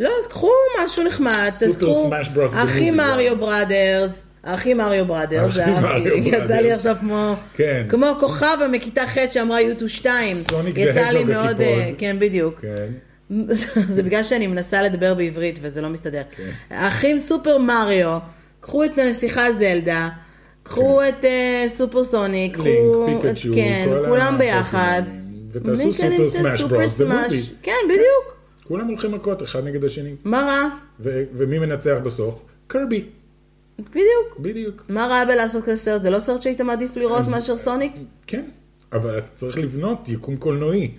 [0.00, 0.50] לא, קחו
[0.84, 3.36] משהו נחמד, the האחים movie, מריו.
[3.36, 6.72] בראדרס, האחים מריו בראדרס, זה אהבתי, יצא לי.
[6.72, 7.86] עכשיו כמו, כן.
[7.88, 11.90] כמו כוכבה מכיתה ח' שאמרה יוטו 2, סוניק יצא the לי מאוד, אה.
[11.98, 12.92] כן בדיוק, כן.
[13.94, 16.22] זה בגלל שאני מנסה לדבר בעברית וזה לא מסתדר.
[16.36, 16.50] כן.
[16.70, 18.18] האחים סופר מריו,
[18.60, 20.08] קחו את הנסיכה זלדה,
[20.62, 22.30] קחו את אה, סופר כן.
[22.30, 22.64] לינק, קחו,
[23.08, 25.02] את- פיקצ'ו, כן, כולם ביחד.
[25.52, 27.04] ותעשו כן סופר סמאש ברוס, זה?
[27.08, 27.42] מובי.
[27.62, 28.36] כן, בדיוק.
[28.64, 30.14] כולם הולכים מכות אחד נגד השני.
[30.24, 30.68] מה רע?
[31.00, 32.42] ו- ומי מנצח בסוף?
[32.66, 33.04] קרבי.
[33.78, 34.38] בדיוק.
[34.38, 34.82] בדיוק.
[34.88, 36.02] מה רע בלעשות כזה סרט?
[36.02, 37.92] זה לא סרט שהיית מעדיף לראות מאשר סוניק?
[38.26, 38.44] כן,
[38.92, 40.90] אבל אתה צריך לבנות יקום קולנועי.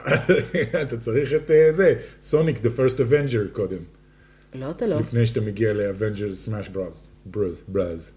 [0.82, 3.78] אתה צריך את אה, זה, סוניק, the first Avenger קודם,
[4.54, 4.96] לא, אתה לא.
[5.00, 6.76] לפני שאתה מגיע ל-Avengers Smash
[7.34, 7.36] Bros.
[7.68, 8.10] ברז.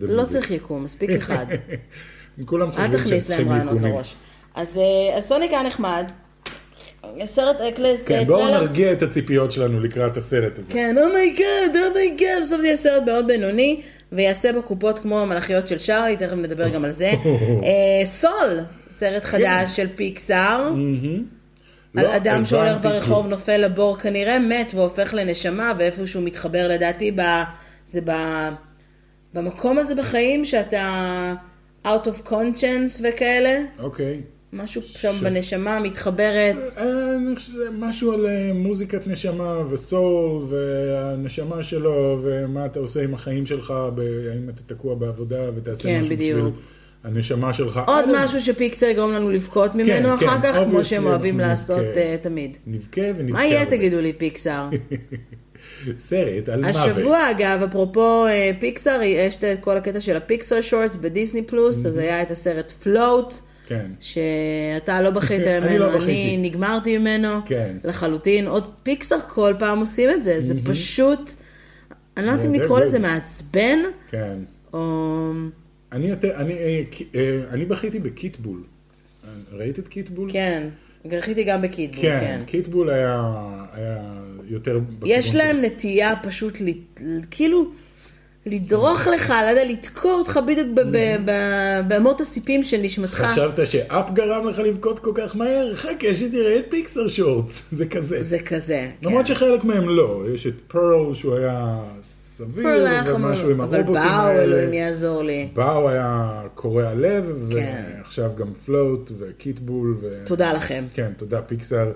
[0.00, 0.24] לא.
[0.24, 1.46] צריך יקום, מספיק אחד.
[2.44, 3.94] כולם אל חושבים שהם תכניס להם צריכים רעיונות יקומים.
[3.94, 4.14] לראש.
[4.54, 4.78] אז
[5.14, 6.04] אה, סוניק היה נחמד.
[7.24, 10.72] סרט אקלס, כן, אה, בואו טריילר- נרגיע את הציפיות שלנו לקראת הסרט הזה.
[10.72, 13.80] כן, אומייגאד, אומייגאד, בסוף זה יהיה סרט מאוד בינוני,
[14.12, 17.10] ויעשה בקופות כמו המלאכיות של שרלי, תכף נדבר גם על זה.
[17.64, 18.58] אה, סול,
[18.90, 20.72] סרט חדש של פיקסאר,
[21.96, 23.28] על לא אדם שהולך הבנתי ברחוב, כלום.
[23.28, 27.20] נופל לבור, כנראה מת והופך לנשמה, ואיפה שהוא מתחבר לדעתי, ב...
[27.86, 28.10] זה ב...
[29.34, 31.34] במקום הזה בחיים שאתה
[31.84, 34.20] out of conscience וכאלה, אוקיי.
[34.52, 36.56] משהו שם בנשמה מתחברת.
[36.78, 37.16] אה,
[37.78, 44.48] משהו על אה, מוזיקת נשמה וסול והנשמה שלו ומה אתה עושה עם החיים שלך, האם
[44.48, 46.38] אתה תקוע בעבודה ותעשה כן, משהו בדיוק.
[46.38, 46.52] בשביל
[47.04, 47.80] הנשמה שלך.
[47.86, 51.84] עוד משהו שפיקסר יגרום לנו לבכות ממנו כן, אחר כך, כמו שהם אוהבים אנחנו לעשות
[51.84, 52.00] נבכה.
[52.00, 52.56] אה, תמיד.
[52.66, 53.32] נבכה ונבכה.
[53.32, 53.66] מה יהיה.
[53.66, 54.68] תגידו לי פיקסאר?
[55.96, 56.76] סרט על מוות.
[56.76, 61.96] השבוע אגב, אפרופו אה, פיקסאר, יש את כל הקטע של הפיקסאר שורטס בדיסני פלוס, אז
[61.96, 63.34] היה את הסרט פלוט.
[63.66, 63.86] כן.
[64.00, 66.36] שאתה לא בכית אני ממנו, לא אני.
[66.36, 67.76] נגמרתי ממנו כן.
[67.84, 68.46] לחלוטין.
[68.46, 71.30] עוד פיקסאר כל פעם עושים את זה, זה פשוט,
[72.16, 72.80] אני לא יודעת אם לקרוא.
[72.80, 73.78] לזה מעצבן,
[74.10, 74.38] כן.
[74.72, 75.32] או...
[75.92, 76.82] אני יותר, אני, אה,
[77.14, 78.62] אה, אני בכיתי ב Kitbull.
[79.52, 80.32] ראית את Kitbull?
[80.32, 80.68] כן,
[81.06, 82.42] גם בכיתי גם ב Kitbull, כן, כן.
[82.46, 83.32] Kitbull היה,
[83.72, 83.98] היה
[84.48, 84.80] יותר...
[85.04, 85.34] יש.
[85.34, 87.00] להם נטייה פשוט, ל-
[87.30, 87.70] כאילו,
[88.46, 91.26] לדרוך לך, לא יודע, לתקוע אותך בדיוק ב-
[91.88, 93.14] באמות הסיפים של נשמתך.
[93.14, 95.74] חשבת ש Up גרם לך לבכות כל כך מהר?
[95.74, 98.24] חכה, שתראה את פיקסאר shorts, זה כזה.
[98.24, 98.90] זה כזה.
[99.02, 99.34] למרות כן.
[99.34, 101.78] שחלק מהם לא, יש את פרל שהוא היה
[102.40, 104.76] סביר, פרל היה חמור, ומשהו עם אבל הרובוטים באו, אלוהים האלה.
[104.76, 105.48] יעזור לי.
[105.54, 107.82] באו היה קורע לב, כן.
[107.96, 109.96] ועכשיו גם Float ו Kitbull.
[110.00, 110.22] ו...
[110.26, 110.84] תודה לכם.
[110.94, 111.92] כן, תודה פיקסאר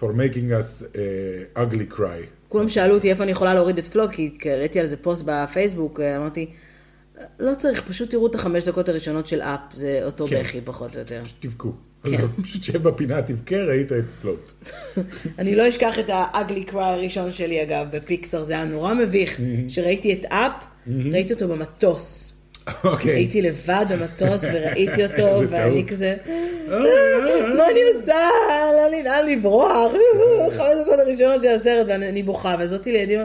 [0.00, 2.26] for making us uh, ugly cry.
[2.48, 6.00] כולם שאלו אותי איפה אני יכולה להוריד את Float, כי העליתי על זה פוסט בפייסבוק,
[6.00, 6.50] אמרתי,
[7.38, 10.40] לא צריך, פשוט תראו את החמש דקות הראשונות של Up, זה אותו כן.
[10.40, 11.22] בכי פחות או יותר.
[11.40, 11.72] תבכו.
[12.04, 12.10] כן.
[12.14, 14.52] עזוב, פשוט שב בפינה, תבכה, ראית את Float.
[15.38, 19.40] אני לא אשכח את ה-ugly cry הראשון שלי אגב, בפיקסר, זה היה נורא מביך.
[19.68, 20.52] כשראיתי את אפ,
[21.12, 22.34] ראיתי אותו במטוס.
[22.84, 23.14] אוקיי.
[23.14, 25.86] הייתי לבד במטוס וראיתי אותו, ואני.
[25.86, 26.78] כזה, אה,
[27.56, 28.28] מה אני עושה?
[28.76, 29.92] לא לי לאן לברוח?
[30.50, 33.16] חמש דקות הראשונות של הסרט, ואני בוכה, וזאתי לידי,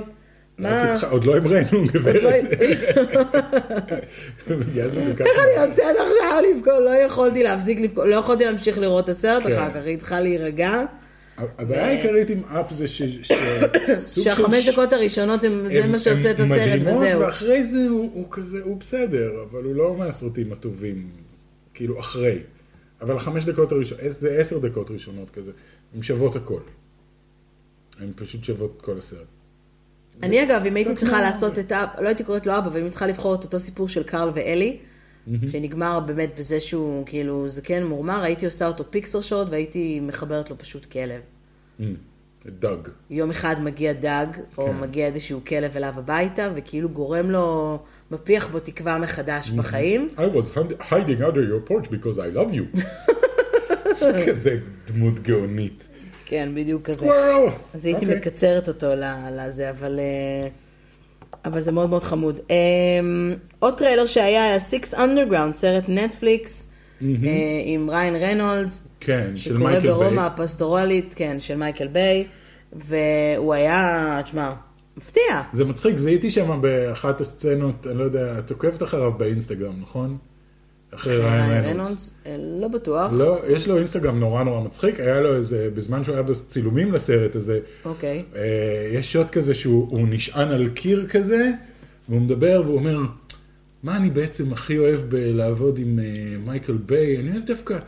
[0.60, 0.94] מה?
[0.94, 2.44] התח- עוד לא המראנו, לא- גברת.
[5.16, 5.26] כך...
[5.26, 6.74] איך אני יוצאת עכשיו לבכות?
[6.86, 9.52] לא יכולתי להפסיק לבכות, לא יכולתי להמשיך לראות את הסרט כן.
[9.54, 10.84] אחר כך, היא צריכה להירגע.
[11.58, 13.02] הבעיה העיקרית עם אפ זה ש...
[14.16, 17.22] שהחמש דקות הראשונות הם- זה מה שעושה את הסרט מדהימות, וזהו.
[17.22, 21.10] ואחרי זה הוא, הוא כזה, הוא בסדר, אבל הוא לא מהסרטים הטובים,
[21.74, 22.40] כאילו אחרי.
[23.02, 25.52] אבל החמש דקות הראשונות, זה עשר דקות ראשונות כזה,
[25.96, 26.60] הן שוות הכל.
[28.00, 29.20] הן פשוט שוות כל הסרט.
[30.24, 32.84] אני אגב, אם הייתי צריכה לעשות את האב, לא הייתי קוראת לו אבא, אבל אם
[32.84, 34.78] הייתי צריכה לבחור את אותו סיפור של קארל ואלי,
[35.52, 40.58] שנגמר באמת בזה שהוא כאילו זקן מורמר, הייתי עושה אותו פיקסר שוט והייתי מחברת לו
[40.58, 41.22] פשוט כלב.
[42.60, 42.88] דאג.
[43.10, 44.26] יום אחד מגיע דאג,
[44.58, 44.80] או כן.
[44.80, 47.80] מגיע איזשהו כלב אליו הביתה, וכאילו גורם לו,
[48.12, 50.08] מפיח בו תקווה מחדש בחיים.
[50.18, 52.80] I was hid- hiding under your porch because I love you.
[54.00, 54.58] זה כזה
[54.88, 55.88] דמות גאונית.
[56.30, 56.98] כן, בדיוק כזה.
[56.98, 57.50] Squirrel!
[57.74, 58.18] אז הייתי אוקיי.
[58.18, 58.88] מקצרת אותו
[59.32, 60.48] לזה, אבל, אה,
[61.46, 62.40] אבל זה מאוד מאוד חמוד.
[62.52, 62.56] אה,
[63.60, 66.68] עוד טריילר שהיה היה Six Underground, סרט נטפליקס,
[67.02, 67.08] אה,
[67.66, 70.26] עם ריין רנולדס, כן, של מייקל ברומא ביי.
[70.26, 72.26] הפסטורלית, כן, של מייקל ביי,
[72.74, 74.54] והוא היה, תשמע,
[74.98, 75.42] מפתיע.
[75.52, 80.18] זה מצחיק, זיהיתי שם באחת הסצנות, אני לא יודע, את עוקבת אחריו באינסטגרם, נכון?
[80.96, 81.66] אחרי ריין.
[81.66, 83.12] רנולדס, אה, לא בטוח.
[83.14, 87.36] לא, יש לו אינסטגרם נורא נורא מצחיק, היה לו איזה, בזמן שהוא היה בצילומים לסרט
[87.36, 88.24] הזה, אוקיי.
[88.36, 91.52] אה, יש שוט כזה שהוא הוא נשען על קיר כזה,
[92.10, 92.98] והוא מדבר והוא אומר,
[93.84, 97.18] מה אני בעצם הכי אוהב בלעבוד עם אה, מייקל ביי?
[97.18, 97.80] אני אוהב דווקא,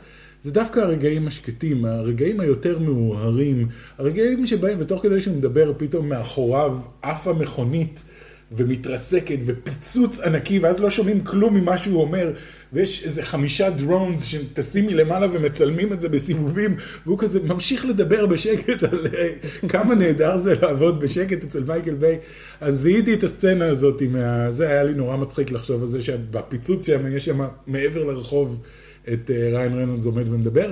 [0.41, 6.77] זה דווקא הרגעים השקטים, הרגעים היותר מאוהרים, הרגעים שבהם, ותוך כדי שהוא מדבר, פתאום מאחוריו
[7.01, 8.03] עפה מכונית
[8.51, 12.31] ומתרסקת ופיצוץ ענקי, ואז לא שומעים כלום ממה שהוא אומר,
[12.73, 16.75] ויש איזה חמישה drones שטסים מלמעלה ומצלמים את זה בסיבובים,
[17.05, 19.29] והוא כזה ממשיך לדבר בשקט על אה,
[19.69, 22.17] כמה נהדר זה לעבוד בשקט אצל מייקל ביי.
[22.61, 24.51] אז זיהיתי את הסצנה הזאת, מה...
[24.51, 28.57] זה היה לי נורא מצחיק לחשוב על זה שבפיצוץ שם, יש שם מעבר לרחוב
[29.13, 30.71] את אה, ריין רנולדס עומד ומדבר.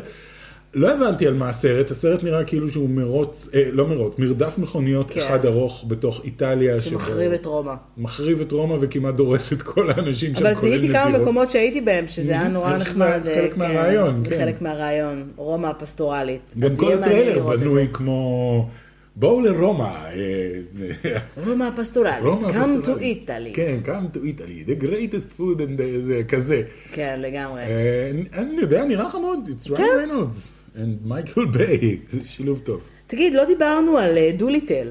[0.74, 5.12] לא הבנתי על מה הסרט, הסרט נראה כאילו שהוא מרוץ, אה, לא מרוץ, מרדף מכוניות
[5.12, 5.20] כן.
[5.20, 6.80] אחד ארוך בתוך איטליה.
[6.82, 7.74] שמחריב את רומא.
[7.98, 11.22] מחריב את רומא וכמעט דורס את כל האנשים שם, אבל כולל זיהיתי כמה נזירות.
[11.22, 13.20] מקומות שהייתי בהם, שזה היה נורא נחמד.
[13.24, 14.38] שזה חלק אה, מהרעיון, זה כן.
[14.38, 16.54] חלק מהרעיון, רומא הפסטורלית.
[16.60, 17.94] גם כל הטריילר בנוי זה.
[17.94, 18.70] כמו,
[19.16, 19.84] בואו לרומא.
[19.84, 22.90] אה, רומא הפסטורלית, come to.
[22.90, 23.54] Italy.
[23.54, 26.62] כן, come to Italy, the greatest food and the- זה כזה.
[26.92, 27.62] כן, לגמרי.
[27.62, 29.84] אה, אני- יודע, נראה חמוד, it's כן.
[29.84, 32.82] Ryan Reynolds and מייקל ביי, זה שילוב טוב.
[33.08, 34.88] תגיד, לא דיברנו על אה, דוליטל.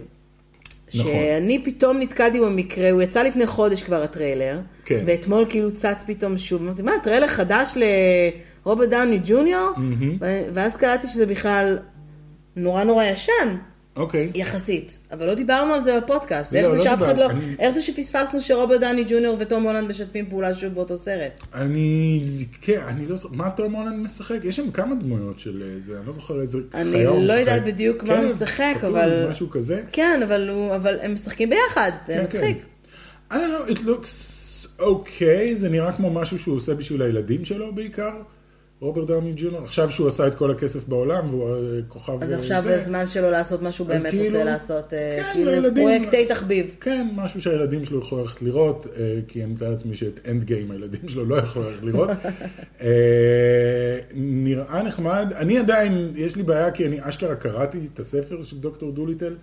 [0.94, 1.12] נכון.
[1.12, 5.02] שאני פתאום נתקלתי במקרה, הוא יצא לפני חודש כבר הטריילר, כן.
[5.06, 9.70] ואתמול כאילו צץ פתאום שוב, אמרתי, מה, טריילר חדש לרוברט דאוני ג'וניור?
[10.20, 11.78] ו- ואז קלטתי שזה בכלל
[12.56, 13.56] נורא נורא ישן,
[13.98, 14.30] אוקיי.
[14.34, 17.54] יחסית, אבל לא דיברנו על זה בפודקאסט, לא, איך לא זה שאף אחד לא, אני-
[17.58, 21.32] איך זה שפספסנו שרוברט דאני ג'וניור וטום הולנד משתפים פעולה שוב באותו סרט?
[21.54, 22.20] אני,
[22.62, 24.38] כן, אני לא זוכר, מה תום הולנד משחק?
[24.44, 27.32] יש שם כמה דמויות של אה, זה, אני לא זוכר איזה אני לא.
[27.32, 29.82] יודעת בדיוק מה כן, הוא משחק, כתוב אבל- משהו כזה.
[29.92, 32.56] כן, אבל, הוא, אבל הם משחקים ביחד, זה כן, מצחיק.
[32.56, 32.64] כן.
[33.30, 35.24] I don't know, it looks okay,
[35.54, 38.12] זה נראה כמו משהו שהוא עושה בשביל הילדים שלו בעיקר.
[38.80, 41.56] רוברט דאוני ג'וניור, עכשיו שהוא עשה את כל הכסף בעולם והוא אה,
[41.88, 42.74] כוכב אז אה, עכשיו זה.
[42.76, 46.70] הזמן שלו לעשות משהו אז באמת כאילו- רוצה לעשות, אה, כן, כאילו לילדים- פרויקטי תחביב.
[46.80, 48.86] כן, משהו שהילדים שלו יכולים ללכת לראות,
[49.28, 52.10] כי אני מתאר לעצמי שאת Endgame הילדים שלו לא יכלו ללכת לראות.
[52.80, 52.88] אה,
[54.14, 58.92] נראה נחמד, אני עדיין, יש לי בעיה כי אני אשכרה קראתי את הספר של דוקטור
[58.92, 59.36] דוליטל,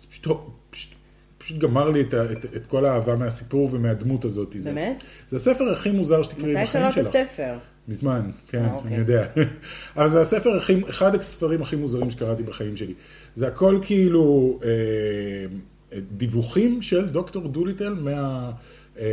[0.00, 0.26] זה פשוט,
[0.70, 0.90] פשוט,
[1.38, 4.56] פשוט גמר לי את, את, את כל האהבה מהסיפור ומהדמות הזאת.
[4.58, 5.02] זה- באמת?
[5.28, 7.06] זה הספר הכי מוזר שתקראי מתי בחיים קראת שלך.
[7.06, 7.54] ספר?
[7.88, 8.90] מזמן, כן, אה, אוקיי.
[8.90, 9.26] אני יודע.
[9.96, 12.94] אבל זה הספר הכי, אחד הספרים הכי מוזרים שקראתי בחיים שלי.
[13.36, 18.50] זה הכל כאילו אה, דיווחים של דוקטור דוליטל מה,
[18.98, 19.06] אה,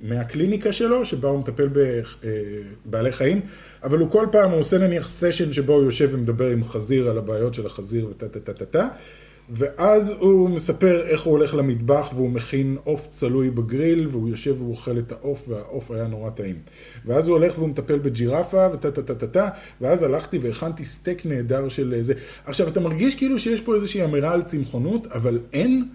[0.00, 1.68] מהקליניקה שלו, שבה הוא מטפל
[2.86, 3.40] בבעלי חיים,
[3.82, 7.18] אבל הוא כל פעם, הוא עושה נניח סשן שבו הוא יושב ומדבר עם חזיר על
[7.18, 8.88] הבעיות של החזיר וטה טה טה טה טה.
[9.50, 14.70] ואז הוא מספר איך הוא הולך למטבח והוא מכין עוף צלוי בגריל והוא יושב והוא
[14.70, 16.56] אוכל את העוף והעוף היה נורא טעים.
[17.06, 19.48] ואז הוא הולך והוא מטפל בג'ירפה וטה טה טה טה טה
[19.80, 22.14] ואז הלכתי והכנתי סטייק נהדר של זה.
[22.44, 25.88] עכשיו אתה מרגיש כאילו שיש פה איזושהי אמירה על צמחונות אבל אין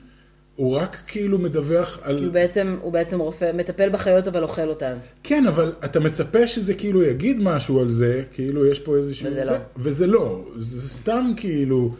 [0.55, 2.23] הוא רק כאילו מדווח על...
[2.23, 4.97] הוא בעצם, הוא בעצם רופא, מטפל בחיות אבל אוכל אותן.
[5.23, 9.27] כן, אבל אתה מצפה שזה כאילו יגיד משהו על זה, כאילו יש פה איזשהו...
[9.27, 9.51] וזה לא.
[9.77, 10.45] וזה לא.
[10.55, 11.93] זה סתם כאילו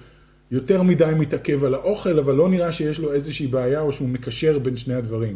[0.51, 4.59] יותר מדי מתעכב על האוכל, אבל לא נראה שיש לו איזושהי בעיה או שהוא מקשר
[4.59, 5.35] בין שני הדברים,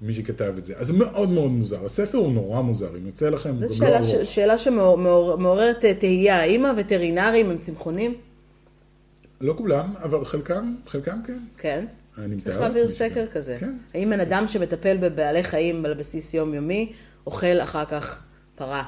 [0.00, 0.74] מי שכתב את זה.
[0.76, 1.84] אז זה מאוד מאוד מוזר.
[1.84, 4.24] הספר הוא נורא מוזר, אם יוצא לכם, הוא זו גם לא שאלה, ארוך.
[4.26, 6.36] ש- שאלה שמעוררת אה, תהייה.
[6.36, 8.14] האם הווטרינרים הם צמחונים?
[9.40, 11.38] לא כולם, אבל חלקם, חלקם כן.
[11.58, 11.84] כן.
[12.18, 13.26] אני מתאר צריך להעביר לעצמי סקר שכן.
[13.32, 13.56] כזה.
[13.60, 13.76] כן.
[13.94, 16.92] האם בן אדם שמטפל בבעלי חיים על בסיס יומיומי,
[17.26, 18.22] אוכל אחר כך
[18.56, 18.82] פרה?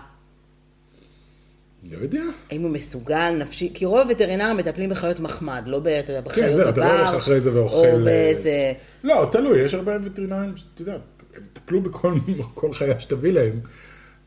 [1.85, 2.23] לא יודע.
[2.51, 3.71] האם הוא מסוגל נפשי?
[3.75, 6.85] כי רוב הווטרינרים מטפלים בחיות מחמד, לא ב- אתה יודע, בחיות כן, זהו, אתה לא
[6.85, 7.77] הבר, הולך אחרי זה ואוכל...
[7.77, 8.73] או אה, באיזה...
[9.05, 10.99] לא, תלוי, יש הרבה וטרינרים שאתה יודע,
[11.35, 12.15] הם יטפלו בכל
[12.55, 13.61] כל חיה שתביא להם.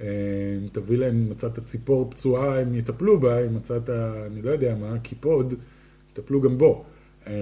[0.02, 0.08] אה,
[0.64, 3.90] אם תביא להם, מצאת ציפור פצועה, הם יטפלו בה, אם מצאת,
[4.26, 5.54] אני לא יודע מה, קיפוד,
[6.12, 6.86] יטפלו גם בו.
[7.28, 7.34] אה,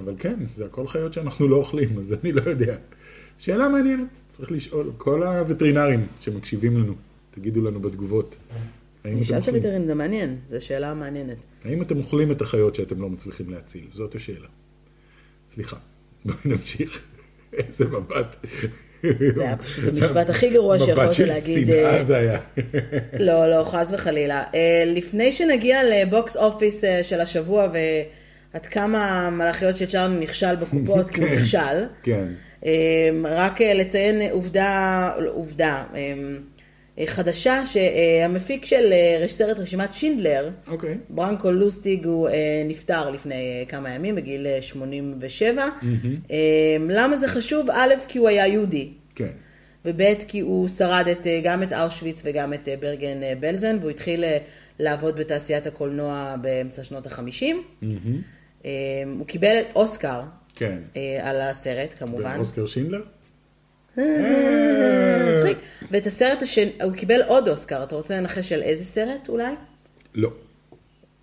[0.00, 2.76] אבל כן, זה הכל חיות שאנחנו לא אוכלים, אז אני לא יודע.
[3.38, 6.94] שאלה מעניינת, צריך לשאול, כל הווטרינרים שמקשיבים לנו,
[7.30, 8.36] תגידו לנו בתגובות.
[9.04, 9.58] האם אתם נשאלת אוכלים?
[9.58, 11.46] וטרינרים, זה מעניין, זו שאלה מעניינת.
[11.64, 13.84] האם אתם אוכלים את החיות שאתם לא מצליחים להציל?
[13.92, 14.48] זאת השאלה.
[15.48, 15.76] סליחה,
[16.24, 17.02] בואי נמשיך.
[17.52, 18.46] איזה מבט.
[19.34, 21.58] זה היה פשוט המשפט הכי גרוע שיכולתי להגיד.
[21.58, 22.38] מבט של אה, שנאה זה היה.
[23.26, 24.44] לא, לא, חס וחלילה.
[24.54, 31.10] אה, לפני שנגיע לבוקס אופיס אה, של השבוע ועד כמה המלאכיות של צ'ארלי נכשל בקופות,
[31.10, 32.28] כי הוא נכשל, כן.
[32.66, 36.12] אה, רק אה, לציין עובדה, עובדה, אה, אה,
[37.06, 40.98] חדשה, שהמפיק של אה, סרט רשימת שינדלר, אוקיי.
[41.08, 45.64] ברנקו לוסטיג הוא אה, נפטר לפני אה, כמה ימים, בגיל אה, 87.
[46.30, 46.36] אה,
[46.88, 47.70] למה זה חשוב?
[47.70, 48.88] א', כי הוא היה יהודי.
[49.14, 49.30] כן.
[49.84, 53.76] וב' כי הוא שרד את, אה, גם את אושוויץ וגם את אה, ברגן אה, בלזן,
[53.80, 54.38] והוא התחיל אה,
[54.78, 57.62] לעבוד בתעשיית הקולנוע באמצע שנות החמישים.
[58.64, 58.70] אה,
[59.18, 60.20] הוא קיבל את אוסקר
[60.54, 60.78] כן.
[60.96, 62.36] אה, על הסרט, כמובן.
[62.38, 63.00] אוסקר שינדלר?
[65.90, 69.54] ואת הסרט השני, הוא קיבל עוד אוסקר, אתה רוצה לנחש על איזה סרט אולי?
[70.14, 70.30] לא.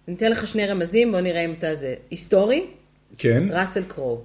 [0.07, 1.95] ניתן לך שני רמזים, בוא נראה אם אתה זה.
[2.11, 2.65] היסטורי,
[3.17, 3.43] כן.
[3.51, 4.21] ראסל קרו.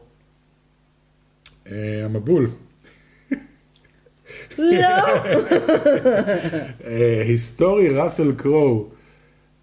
[1.66, 1.72] אה,
[2.04, 2.50] המבול.
[4.58, 4.86] לא!
[6.86, 8.86] אה, היסטורי ראסל קרו.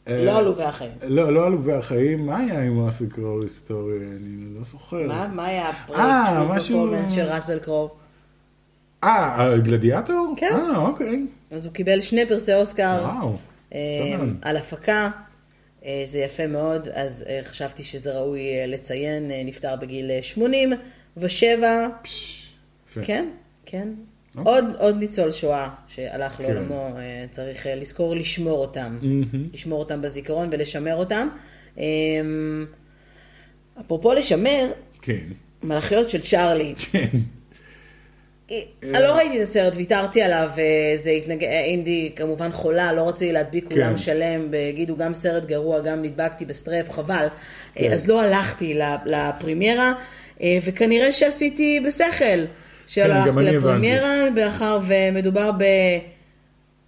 [0.07, 0.91] אה, לא עלובי החיים.
[1.07, 2.25] לא, לא עלובי החיים.
[2.25, 3.95] מה היה עם ראסל קרו היסטורי?
[3.97, 5.07] אני לא זוכר.
[5.07, 7.89] מה מה היה אה, משהו- הפרפורמנס של ראסל קרו?
[9.03, 10.33] אה, הגלדיאטור?
[10.37, 10.49] כן.
[10.51, 11.25] אה, אוקיי.
[11.51, 12.97] אז הוא קיבל שני פרסי אוסקר.
[13.01, 13.37] וואו.
[13.73, 13.79] אה.
[14.41, 15.09] על הפקה,
[15.85, 20.19] אה, זה יפה מאוד, אז אה, חשבתי שזה ראוי אה, לציין, אה, נפטר בגיל אה,
[20.23, 22.47] 87, פש,
[22.89, 23.01] יפה.
[23.03, 23.29] כן,
[23.65, 23.87] כן.
[24.35, 24.53] אוקיי.
[24.53, 26.43] עוד, עוד ניצול שואה שהלך כן.
[26.43, 28.99] לעולמו, אה, צריך אה, לזכור לשמור אותם,
[29.53, 31.27] לשמור אותם בזיכרון ולשמר אותם.
[31.77, 31.83] אה,
[33.81, 34.71] אפרופו לשמר,
[35.01, 35.25] כן.
[35.63, 36.75] מלאכיות של צ'ארלי.
[36.77, 37.07] כן.
[38.51, 40.63] אני לא ראיתי את הסרט, ויתרתי עליו, אה,
[40.97, 41.43] זה התנג...
[41.43, 43.75] אה, אינדי כמובן חולה, לא רציתי להדביק כן.
[43.75, 47.27] אולם שלם, ויגידו גם סרט גרוע, גם נדבקתי ב strep, חבל.
[47.75, 47.83] כן.
[47.85, 49.93] אה, אז לא הלכתי לפ- לפרימיירה,
[50.41, 52.45] אה, וכנראה שעשיתי בשכל.
[52.87, 55.51] שלא כן, הלכתי לפרימיירה, מאחר ומדובר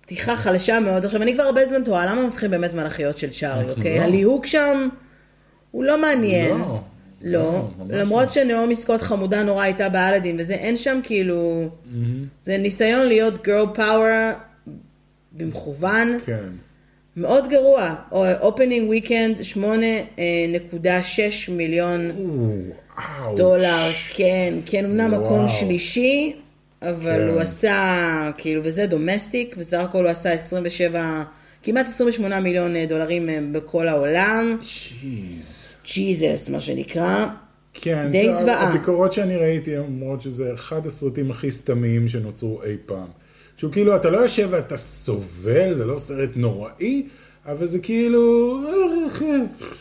[0.03, 1.05] בפתיחה חלשה מאוד.
[1.05, 3.97] עכשיו, אני כבר הרבה זמן תוהה, למה הם צריכים באמת מלאכיות של צ'ארלי, אוקיי?
[3.97, 4.03] לא.
[4.03, 4.89] הליהוק שם
[5.71, 6.49] הוא לא מעניין.
[6.59, 6.79] לא,
[7.23, 8.31] לא, לא, למרות לא.
[8.31, 11.69] שנעמי סקוט חמודה נורא הייתה באלאדין, וזה אין שם כאילו,
[12.43, 14.35] זה ניסיון להיות girl power
[15.31, 16.49] במכוון, כן.
[17.17, 17.95] מאוד גרוע.
[18.41, 22.11] opening weekend 8.6 מיליון.
[23.35, 25.21] דולר, כן, כן, אמנם.
[25.21, 26.35] מקום שלישי,
[26.81, 27.27] אבל כן.
[27.27, 31.23] הוא עשה, כאילו, וזה domestic, בסך הכל הוא עשה 27,
[31.63, 35.60] כמעט 28 מיליון אה, דולרים אה, בכל העולם, Jeez.
[35.93, 37.25] ג'יזוס, מה שנקרא.
[37.73, 38.69] כן, די זוועה.
[38.69, 43.07] הביקורות שאני ראיתי אומרות שזה אחד הסרטים הכי סתמיים שנוצרו אי פעם.
[43.57, 47.03] שהוא כאילו, אתה לא יושב ואתה סובל, זה לא סרט נוראי,
[47.45, 48.57] אבל זה כאילו...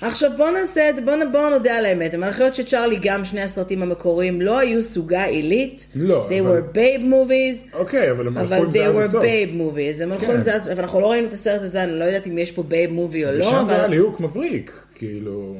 [0.00, 3.40] עכשיו בוא נעשה את זה, בוא, בוא נודה על האמת, המלאכיות של צ'ארלי, גם שני
[3.42, 5.88] הסרטים המקוריים, לא היו סוגה עילית.
[5.94, 8.94] לא, They אבל- were babe movies, אוקיי, אבל הם הלכו אבל עם זה they עד
[8.94, 9.24] were הסוף.
[9.24, 10.02] babe movies.
[10.02, 10.34] הם הלכו כן.
[10.34, 12.52] עם זה עד הסוף, אנחנו לא ראינו את הסרט הזה, אני לא יודעת אם יש
[12.52, 15.56] פה babe movie או לא, ושם זה היה אבל ליהוק מבריק, כאילו...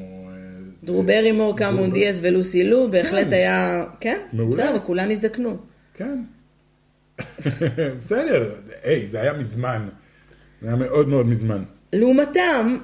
[0.85, 3.33] דרו ברימור, קמון דיאז ולוסי לו, בהחלט כן.
[3.33, 4.19] היה, כן.
[4.33, 5.57] בסדר, וכולן הזדקנו.
[5.95, 6.19] כן.
[7.99, 8.55] בסדר,
[8.85, 9.89] היי, זה היה מזמן.
[10.63, 11.63] זה היה מאוד מאוד מזמן.
[11.93, 12.77] לעומתם,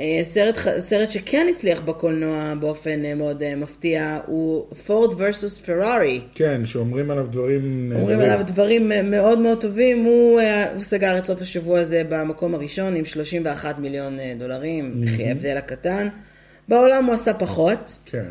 [0.00, 6.20] אה, סרט, סרט שכן הצליח בקולנוע באופן אה, מאוד אה, מפתיע, הוא פורד versus פרארי.
[6.34, 7.92] כן, שאומרים עליו דברים...
[7.94, 8.20] אומרים.
[8.20, 10.40] עליו דברים מאוד מאוד טובים, הוא,
[10.74, 16.08] הוא סגר את סוף השבוע הזה במקום הראשון עם 31 מיליון דולרים, וכי ההבדל הקטן.
[16.68, 17.98] בעולם הוא עשה פחות.
[18.04, 18.30] כן.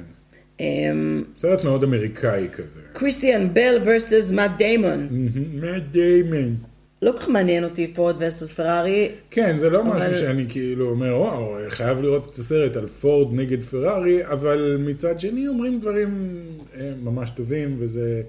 [0.59, 2.79] אמ, סרט מאוד אמריקאי כזה.
[2.93, 5.07] קריסטיאן בל versus מאט דיימון.
[5.53, 6.53] מאט דיימן.
[7.01, 9.09] לא כל כך מעניין אותי פורד versus פרארי.
[9.31, 13.33] כן, זה לא אבל- משהו שאני כאילו אומר, וואו, חייב לראות את הסרט על פורד
[13.33, 16.41] נגד פרארי, אבל מצד שני אומרים דברים
[16.75, 18.21] אה, ממש טובים, וזה...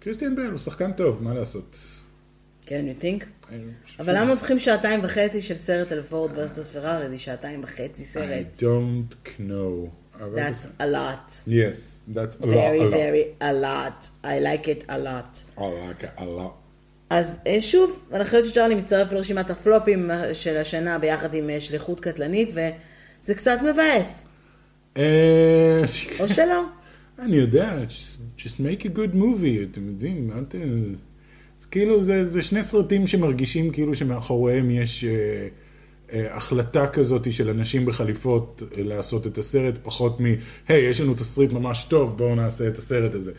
[0.00, 1.76] קריסטיאן בל הוא שחקן טוב, מה לעשות?
[2.68, 3.24] כן, you think?
[3.98, 7.08] אבל למה צריכים שעתיים וחצי של סרט על פורד versus פרארי?
[7.08, 8.46] זה שעתיים וחצי סרט.
[8.56, 9.88] I don't know.
[10.36, 11.42] That's a lot.
[11.46, 12.54] Yes, that's a lot.
[12.54, 12.90] very, a lot.
[12.90, 14.10] very a lot.
[14.24, 15.44] I like it a lot.
[15.56, 16.54] I like it a lot.
[17.10, 21.60] אז אה, שוב, אני חושבת שצ'רלי מצטרף לרשימת הפלופים אה, של השנה ביחד עם אה,
[21.60, 24.26] שליחות קטלנית, וזה קצת מבאס.
[26.20, 26.62] או שלא.
[27.24, 27.78] אני יודע,
[28.38, 30.54] just make a good movie, אתם יודעים, אל ת...
[31.70, 35.48] כאילו, זה, זה שני סרטים שמרגישים כאילו שמאחוריהם יש אה,
[36.12, 40.24] אה, החלטה כזאת של אנשים בחליפות אה, לעשות את הסרט, פחות מ,
[40.68, 43.32] היי, יש לנו תסריט ממש טוב, בואו נעשה את הסרט הזה.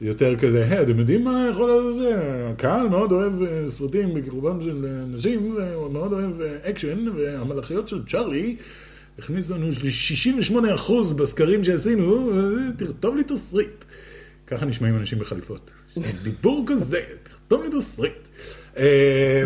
[0.00, 2.10] יותר כזה, היי, אתם יודעים מה יכול להיות זה?
[2.50, 7.88] הקהל מאוד אוהב אה, סרטים בכיכובם של אה, נשים, והוא מאוד אוהב אה, אקשן, והמלאכיות
[7.88, 8.56] של צ'ארלי
[9.18, 9.70] הכניס לנו
[10.50, 13.84] 68% בסקרים שעשינו, אה, תכתוב לי תסריט.
[14.46, 15.70] ככה נשמעים אנשים בחליפות.
[16.22, 17.00] דיבור כזה,
[17.48, 18.28] תכתוב לי תסריט.
[18.76, 19.42] אה,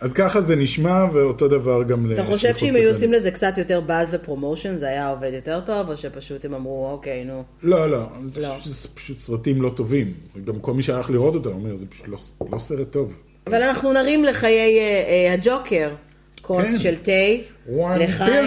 [0.00, 2.88] אז ככה זה נשמע, ואותו דבר גם אתה חושב שאם היו.
[2.88, 6.90] עושים לזה קצת יותר באז ופרומושן, זה היה עובד יותר טוב, או שפשוט הם אמרו,
[6.90, 7.42] אוקיי, נו.
[7.62, 8.06] לא, לא,
[8.36, 8.56] לא.
[8.64, 10.14] זה פשוט סרטים לא טובים.
[10.44, 12.18] גם כל מי שהלך לראות אותם אומר, זה פשוט לא,
[12.52, 13.14] לא סרט טוב.
[13.46, 15.90] אבל אנחנו נרים לחיי אה, אה, הג'וקר,
[16.42, 16.78] כוס כן.
[16.78, 17.12] של תה.
[17.68, 18.44] One לחיים.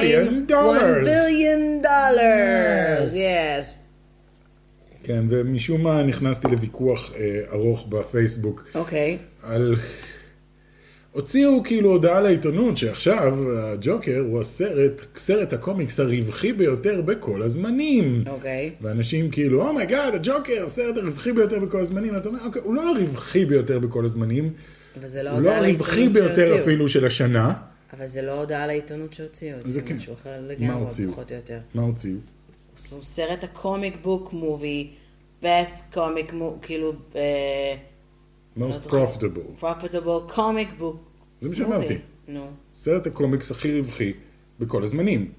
[0.48, 0.82] billion dollars.
[0.82, 3.81] one billion dollars, yes.
[5.04, 9.18] כן, ומשום מה נכנסתי לוויכוח אה, ארוך בפייסבוק אוקיי.
[9.44, 9.76] על...
[11.12, 18.24] הוציאו כאילו הודעה לעיתונות שעכשיו הג'וקר הוא הסרט, סרט הקומיקס הרווחי ביותר בכל הזמנים.
[18.28, 18.72] אוקיי.
[18.82, 22.16] ואנשים כאילו, oh my God, הג'וקר, הסרט הרווחי ביותר בכל הזמנים.
[22.16, 24.54] אתה אומר, אוקיי, הוא לא הרווחי ביותר בכל הזמנים,
[25.00, 26.62] אבל זה לא הוא לא הודעה הרווחי לעיתונות ביותר שהוציאו.
[26.62, 27.54] אפילו של השנה.
[27.98, 29.96] אבל זה לא הודעה לעיתונות שהוציאו, זה הוציאו כן.
[29.96, 31.08] משהו אחר לגמרי?
[31.12, 31.60] פחות או יותר.
[31.74, 32.18] מה הוציאו?
[32.76, 34.90] עשו סרט ה comic book movie,
[35.44, 37.76] best comic כאילו, אה,
[38.58, 38.62] most
[38.92, 39.64] לא profitable.
[39.64, 40.98] profitable comic book.
[41.42, 41.98] זה מה שאמרתי.
[42.28, 42.48] נו.
[42.76, 44.14] סרט הקומיקס הכי רווחי
[44.60, 45.32] בכל הזמנים.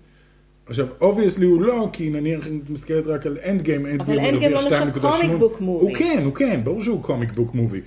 [0.67, 4.35] עכשיו, obviously הוא לא, כי נניח אם את מסתכלת רק על Endgame, End אבל game
[4.35, 5.65] Endgame לא נחשב comic book movie.
[5.65, 7.81] הוא כן, הוא כן, ברור שהוא comic book movie.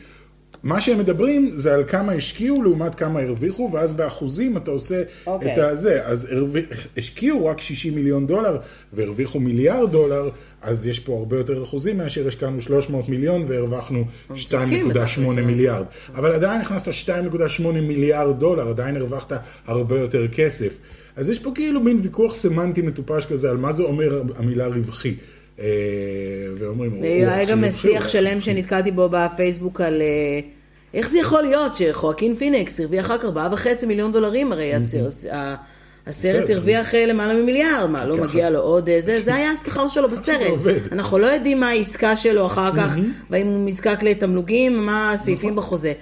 [0.66, 5.54] מה שהם מדברים זה על כמה השקיעו לעומת כמה הרוויחו, ואז באחוזים אתה עושה אוקיי.
[5.54, 6.06] את הזה.
[6.06, 6.28] אז
[6.98, 8.58] השקיעו רק 60 מיליון דולר
[8.94, 10.30] והרוויחו מיליארד דולר,
[10.62, 14.04] אז יש פה הרבה יותר אחוזים מאשר השקענו 300 מיליון והרווחנו
[14.48, 15.86] צודקים 2.8 בתכלס, אבל- מיליארד.
[16.16, 19.34] אבל עדיין הכנסת 2.8 מיליארד דולר, עדיין הרווחת
[19.66, 20.78] הרבה יותר כסף.
[21.16, 25.16] אז יש פה כאילו מין ויכוח סמנטי מטופש כזה על מה זה אומר המילה רווחי.
[25.60, 25.66] אה,
[26.60, 30.40] ואומרים, הוא היה גם שיח שלם שנתקלתי בו בפייסבוק על אה,
[30.94, 36.50] איך זה יכול להיות שחואקין פיניקס הרוויח רק ארבעה וחצי מיליון דולרים, הרי הסרט-.
[36.50, 38.18] הרוויח אה, למעלה ממיליארד, מה, לא.
[38.18, 40.54] מגיע לו עוד זה, זה היה השכר שלו בסרט.
[40.92, 42.96] אנחנו לא יודעים מה העסקה שלו אחר כך,
[43.30, 45.64] והאם הוא נזקק לתמלוגים, מה הסעיפים נכון.
[45.64, 45.94] בחוזה.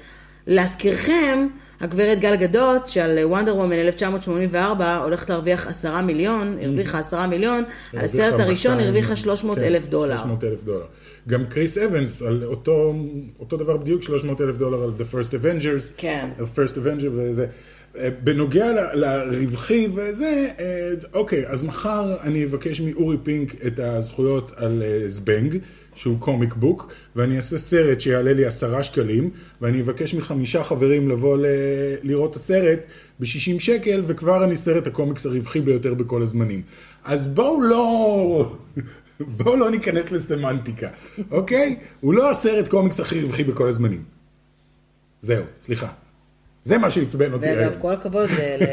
[0.47, 1.47] להזכירכם,
[1.83, 7.63] הגברת גל גדות, שעל וונדר וומן 1984 הולכת להרוויח עשרה מיליון, הרוויחה עשרה מיליון,
[7.93, 10.17] על הסרט הראשון 200, הרוויחה 300 כן, אלף דולר.
[10.17, 10.85] 300 אלף דולר.
[11.27, 12.93] גם קריס אבנס, על אותו,
[13.39, 15.91] אותו דבר בדיוק, 300 אלף דולר על The First Avengers.
[15.97, 16.29] כן.
[16.39, 17.47] The First Avenger וזה.
[17.97, 24.83] אה, בנוגע לרווחי וזה, אה, אוקיי, אז מחר אני אבקש מאורי פינק את הזכויות על
[24.83, 25.57] אה, זבנג,
[25.95, 29.29] שהוא קומיק בוק, ואני אעשה סרט שיעלה לי עשרה שקלים,
[29.61, 31.45] ואני אבקש מחמישה חברים לבוא ל-
[32.03, 32.79] לראות הסרט
[33.19, 36.61] ב-60 שקל, וכבר אני סרט הקומיקס הרווחי ביותר בכל הזמנים.
[37.03, 38.55] אז בואו לא...
[39.37, 40.87] בואו לא ניכנס לסמנטיקה,
[41.31, 41.79] אוקיי?
[42.01, 44.03] הוא לא הסרט קומיקס הכי רווחי בכל הזמנים.
[45.21, 46.02] זהו, סליחה.
[46.63, 47.75] זה מה שעצבן אותי ואגב.
[47.81, 48.29] כל הכבוד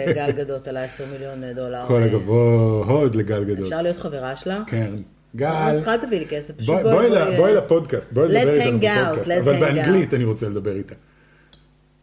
[0.07, 1.84] לגל גדות על ה-10 מיליון דולר.
[1.86, 3.64] כל הכבוד לגל גדות.
[3.66, 4.62] אפשר להיות חברה שלה?
[4.66, 4.95] כן.
[5.36, 9.49] גל, לא צריכה תביא לי כסף, פשוט בואי- לפודקאסט, בואי לדבר איתנו בפודקאסט.
[9.49, 10.14] אבל באנגלית.
[10.14, 10.95] אני רוצה לדבר איתה.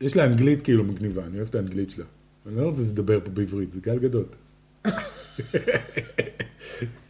[0.01, 2.05] יש לה אנגלית כאילו מגניבה, אני אוהב את האנגלית שלה.
[2.47, 4.35] אני לא רוצה לדבר פה בעברית, זה גל גדות.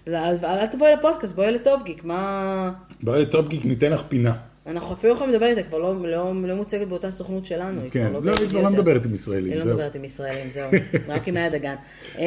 [0.08, 2.72] אל אל תבואי לפודקאסט, בואי לטופגיק, מה...
[3.04, 4.34] בואי לטופגיק, ניתן לך פינה.
[4.68, 7.82] אנחנו אפילו יכולים לדבר איתה, כבר לא- לא לא מוצגת באותה סוכנות שלנו.
[7.82, 8.70] היא כן, כבר לא, היא כבר לא.
[8.70, 9.74] מדברת עם ישראלים, היא לא זהו.
[9.74, 10.70] מדברת עם ישראלים, זהו.
[11.08, 11.76] רק עם מאיה דגן.
[12.18, 12.24] אמ,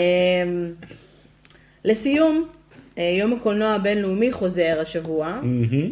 [1.85, 2.49] לסיום,
[2.99, 5.27] אה, יום הקולנוע הבינלאומי חוזר השבוע.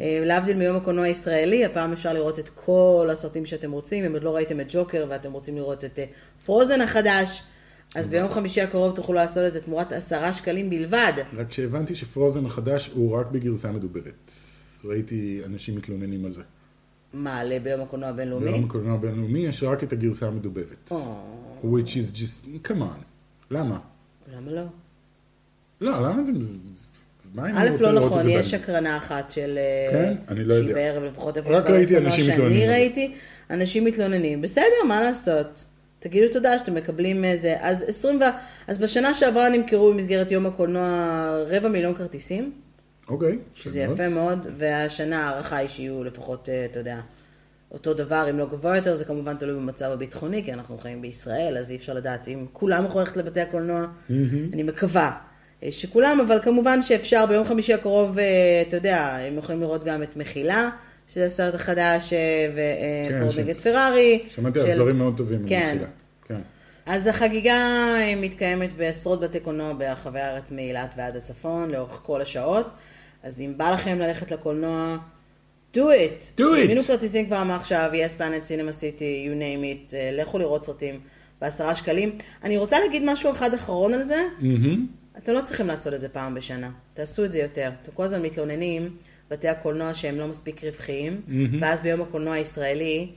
[0.01, 4.05] אה, להבדיל מיום הקולנוע הישראלי, הפעם אפשר לראות את כל הסרטים שאתם רוצים.
[4.05, 6.05] אם עוד לא ראיתם את ג'וקר ואתם רוצים לראות את אה,
[6.46, 7.42] פרוזן החדש,
[7.94, 11.12] אז ביום חמישי הקרוב תוכלו לעשות את זה תמורת עשרה שקלים בלבד.
[11.36, 14.30] רק שהבנתי שפרוזן החדש הוא רק בגרסה מדוברת.
[14.85, 16.43] ראיתי אנשים מתלוננים על זה.
[17.12, 18.51] מה, ל- ביום הקולנוע הבינלאומי?
[18.51, 20.91] ביום הקולנוע הבינלאומי יש רק את הגרסה המדובבת.
[20.91, 21.14] או,
[21.62, 23.03] which is just, come on.
[23.51, 23.79] למה?
[24.35, 24.62] למה לא?
[25.81, 26.33] לא, למה אתם...
[27.35, 29.59] מה אם אני א', רוצה לא נכון, יש הקרנה אחת של...
[29.59, 30.14] אה, כן?
[30.29, 30.74] אני לא שהיא יודע.
[30.74, 32.68] בערב לפחות איפה רק ראיתי אנשים מתלוננים שאני.
[32.70, 33.14] ראיתי,
[33.51, 34.43] אנשים מתלוננים.
[34.43, 35.64] בסדר, מה לעשות?
[35.99, 37.57] תגידו תודה שאתם מקבלים איזה...
[37.61, 38.24] אז 20 ו...
[38.66, 40.89] אז בשנה שעברה נמכרו במסגרת יום הקולנוע
[41.49, 42.53] רבע מיליון כרטיסים,
[43.09, 43.38] אוקיי.
[43.54, 43.80] שזה.
[43.80, 47.00] יפה מאוד, והשנה ההערכה היא שיהיו לפחות, אה, אתה יודע,
[47.72, 51.56] אותו דבר, אם לא גבוה יותר, זה כמובן תלוי במצב הביטחוני, כי אנחנו חיים בישראל,
[51.59, 53.86] אז אי אפשר לדעת אם כולם יכולים ללכת לבתי הקולנוע,
[54.52, 55.12] אני מקווה.
[55.62, 58.24] אה, שכולם, אבל כמובן שאפשר ביום חמישי הקרוב, אה,
[58.68, 60.70] אתה יודע, הם יכולים לראות גם את מחילה,
[61.09, 64.22] שזה הסרט החדש, כן, ופורד ש- נגד פרארי.
[64.34, 65.44] שמעתי על דברים מאוד טובים.
[65.48, 65.68] כן.
[65.72, 65.88] במחילה.
[66.28, 66.40] כן.
[66.86, 67.56] אז החגיגה
[68.16, 72.66] מתקיימת בעשרות בתי קולנוע ברחבי הארץ מאילת ועד הצפון, לאורך כל השעות.
[73.22, 74.96] אז אם בא לכם ללכת לקולנוע,
[75.74, 76.40] do it.
[76.40, 76.62] Do it.
[76.62, 81.00] תזמינו כרטיסים כבר מעכשיו, yes planet cinema city, you name it, אה, לכו לראות סרטים
[81.40, 82.18] בעשרה שקלים.
[82.44, 84.22] אני רוצה להגיד משהו אחד אחרון על זה.
[84.38, 84.86] מהמם.
[85.18, 87.70] אתם לא צריכים לעשות את זה פעם בשנה, תעשו את זה יותר.
[87.82, 88.96] אתם כל הזמן מתלוננים,
[89.30, 91.20] בתי הקולנוע שהם לא מספיק רווחיים,
[91.60, 93.08] ואז ביום הקולנוע הישראלי,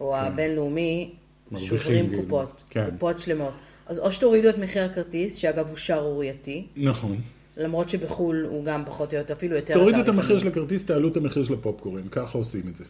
[0.00, 1.54] או הבינלאומי, כן.
[1.54, 2.22] מרוויחים, שוברים כאילו.
[2.22, 2.90] קופות, כן.
[2.90, 3.52] קופות שלמות.
[3.86, 7.20] אז או שתורידו את מחיר הכרטיס, שאגב הוא שערורייתי, נכון.
[7.56, 10.38] למרות שבחו"ל הוא גם פחות או יותר, אפילו יותר תורידו את המחיר.
[10.38, 12.84] של הכרטיס, תעלו את המחיר של הפופקורן, ככה עושים את זה.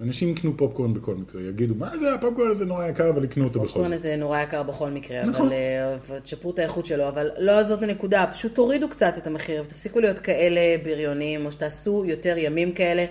[0.00, 3.58] אנשים יקנו פופקורן בכל מקרה, יגידו, מה זה, הפופקורן הזה נורא יקר, אבל יקנו אותו
[3.58, 3.94] בכל פופקורן זאת.
[3.94, 5.46] הזה נורא יקר בכל מקרה, נכון.
[5.46, 9.62] אבל אה, תשפרו את האיכות שלו, אבל לא זאת הנקודה, פשוט תורידו קצת את המחיר
[9.62, 13.04] ותפסיקו להיות כאלה בריונים, או שתעשו יותר ימים כאלה,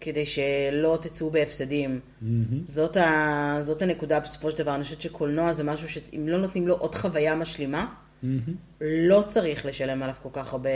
[0.00, 2.00] כדי שלא תצאו בהפסדים.
[2.64, 3.58] זאת, ה...
[3.62, 6.94] זאת הנקודה בסופו של דבר, אני חושבת שקולנוע זה משהו שאם לא נותנים לו עוד
[6.94, 7.86] חוויה משלימה,
[8.80, 10.70] לא צריך לשלם עליו כל כך הרבה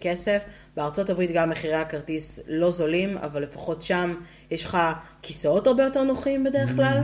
[0.00, 0.38] כסף.
[0.76, 4.14] בארצות הברית גם מחירי הכרטיס לא זולים, אבל לפחות שם
[4.50, 4.78] יש לך
[5.22, 6.98] כיסאות הרבה יותר נוחים בדרך כלל,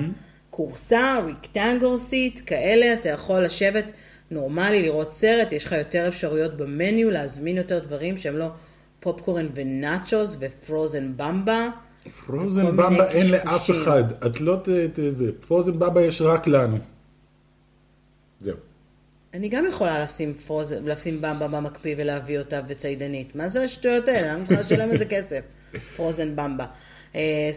[0.50, 3.84] כורסה, ריקטנגל סיט, כאלה, אתה יכול לשבת
[4.30, 8.46] נורמלי, לראות סרט, יש לך יותר אפשרויות במניו, להזמין יותר דברים שהם לא
[9.00, 11.68] פופקורן ונאצ'וס ופרוזן במבה.
[12.26, 13.70] פרוזן במבה אין לאף.
[13.70, 14.56] אחד, את לא.
[14.64, 16.78] ת- זה, פרוזן במבה יש רק לנו.
[19.34, 23.36] אני גם יכולה לשים פרוזן, לשים במבה במקפיא ולהביא אותה בציידנית.
[23.36, 24.34] מה זה השטויות האלה?
[24.34, 25.40] למה צריכה לשלם על זה כסף?
[25.96, 26.64] פרוזן במבה.
[27.14, 27.50] אה,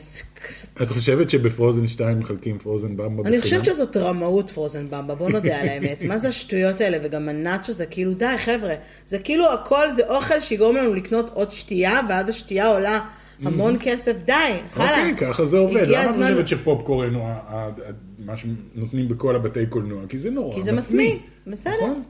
[0.81, 3.27] את חושבת שבפרוזן 2 מחלקים פרוזן במבה בחינם?
[3.27, 6.03] אני חושבת שזאת רמאות פרוזן במבה, בוא נודה על האמת.
[6.03, 6.97] מה זה השטויות האלה?
[7.03, 8.73] וגם הנאצ'ו זה כאילו, די חבר'ה,
[9.05, 12.99] זה כאילו הכל זה אוכל שיגרום לנו לקנות עוד שתייה, ואז השתייה עולה
[13.43, 14.33] המון כסף, די,
[14.71, 15.13] חלאס.
[15.13, 15.87] אוקיי, ככה זה עובד.
[15.87, 17.27] למה את חושבת שפופקורן הוא
[18.25, 20.07] מה שנותנים בכל הבתי קולנוע?
[20.09, 21.15] כי זה נורא כי זה מצמיא,
[21.47, 21.73] בסדר.
[21.75, 22.03] נכון?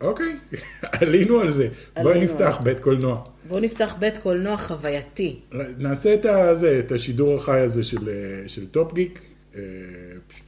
[0.00, 0.36] אוקיי,
[1.00, 1.68] עלינו על זה.
[2.02, 2.24] בואי.
[2.24, 3.24] נפתח בית קולנוע.
[3.48, 5.40] בואו נפתח בית קולנוע חווייתי.
[5.78, 8.66] נעשה את, הזה, את השידור החי הזה של, אה, של
[9.54, 9.60] אה,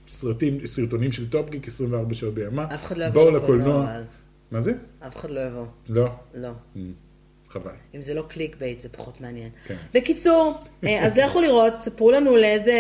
[0.09, 2.65] סרטים, סרטונים של Top Geek, 24 שעות ביממה.
[2.75, 3.85] אף אחד לא יבוא לקולנוע.
[3.85, 4.03] אבל.
[4.51, 4.73] מה זה?
[5.07, 5.67] אף אחד לא יבוא.
[5.89, 6.09] לא.
[6.35, 6.51] לא.
[6.77, 6.79] Mm,
[7.49, 7.71] חבל.
[7.95, 9.51] אם זה לא click bait, זה פחות מעניין.
[9.67, 9.75] כן.
[9.95, 12.73] בקיצור, אה, אז לכו לראות, ספרו לנו לאיזה,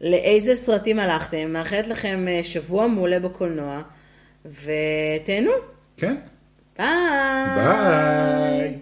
[0.00, 1.52] לאיזה סרטים הלכתם.
[1.52, 3.82] מאחלת לכם אה, שבוע מעולה בקולנוע,
[4.44, 5.50] ותהנו.
[5.96, 6.16] כן?
[6.78, 6.86] ביי.
[7.56, 8.78] ביי.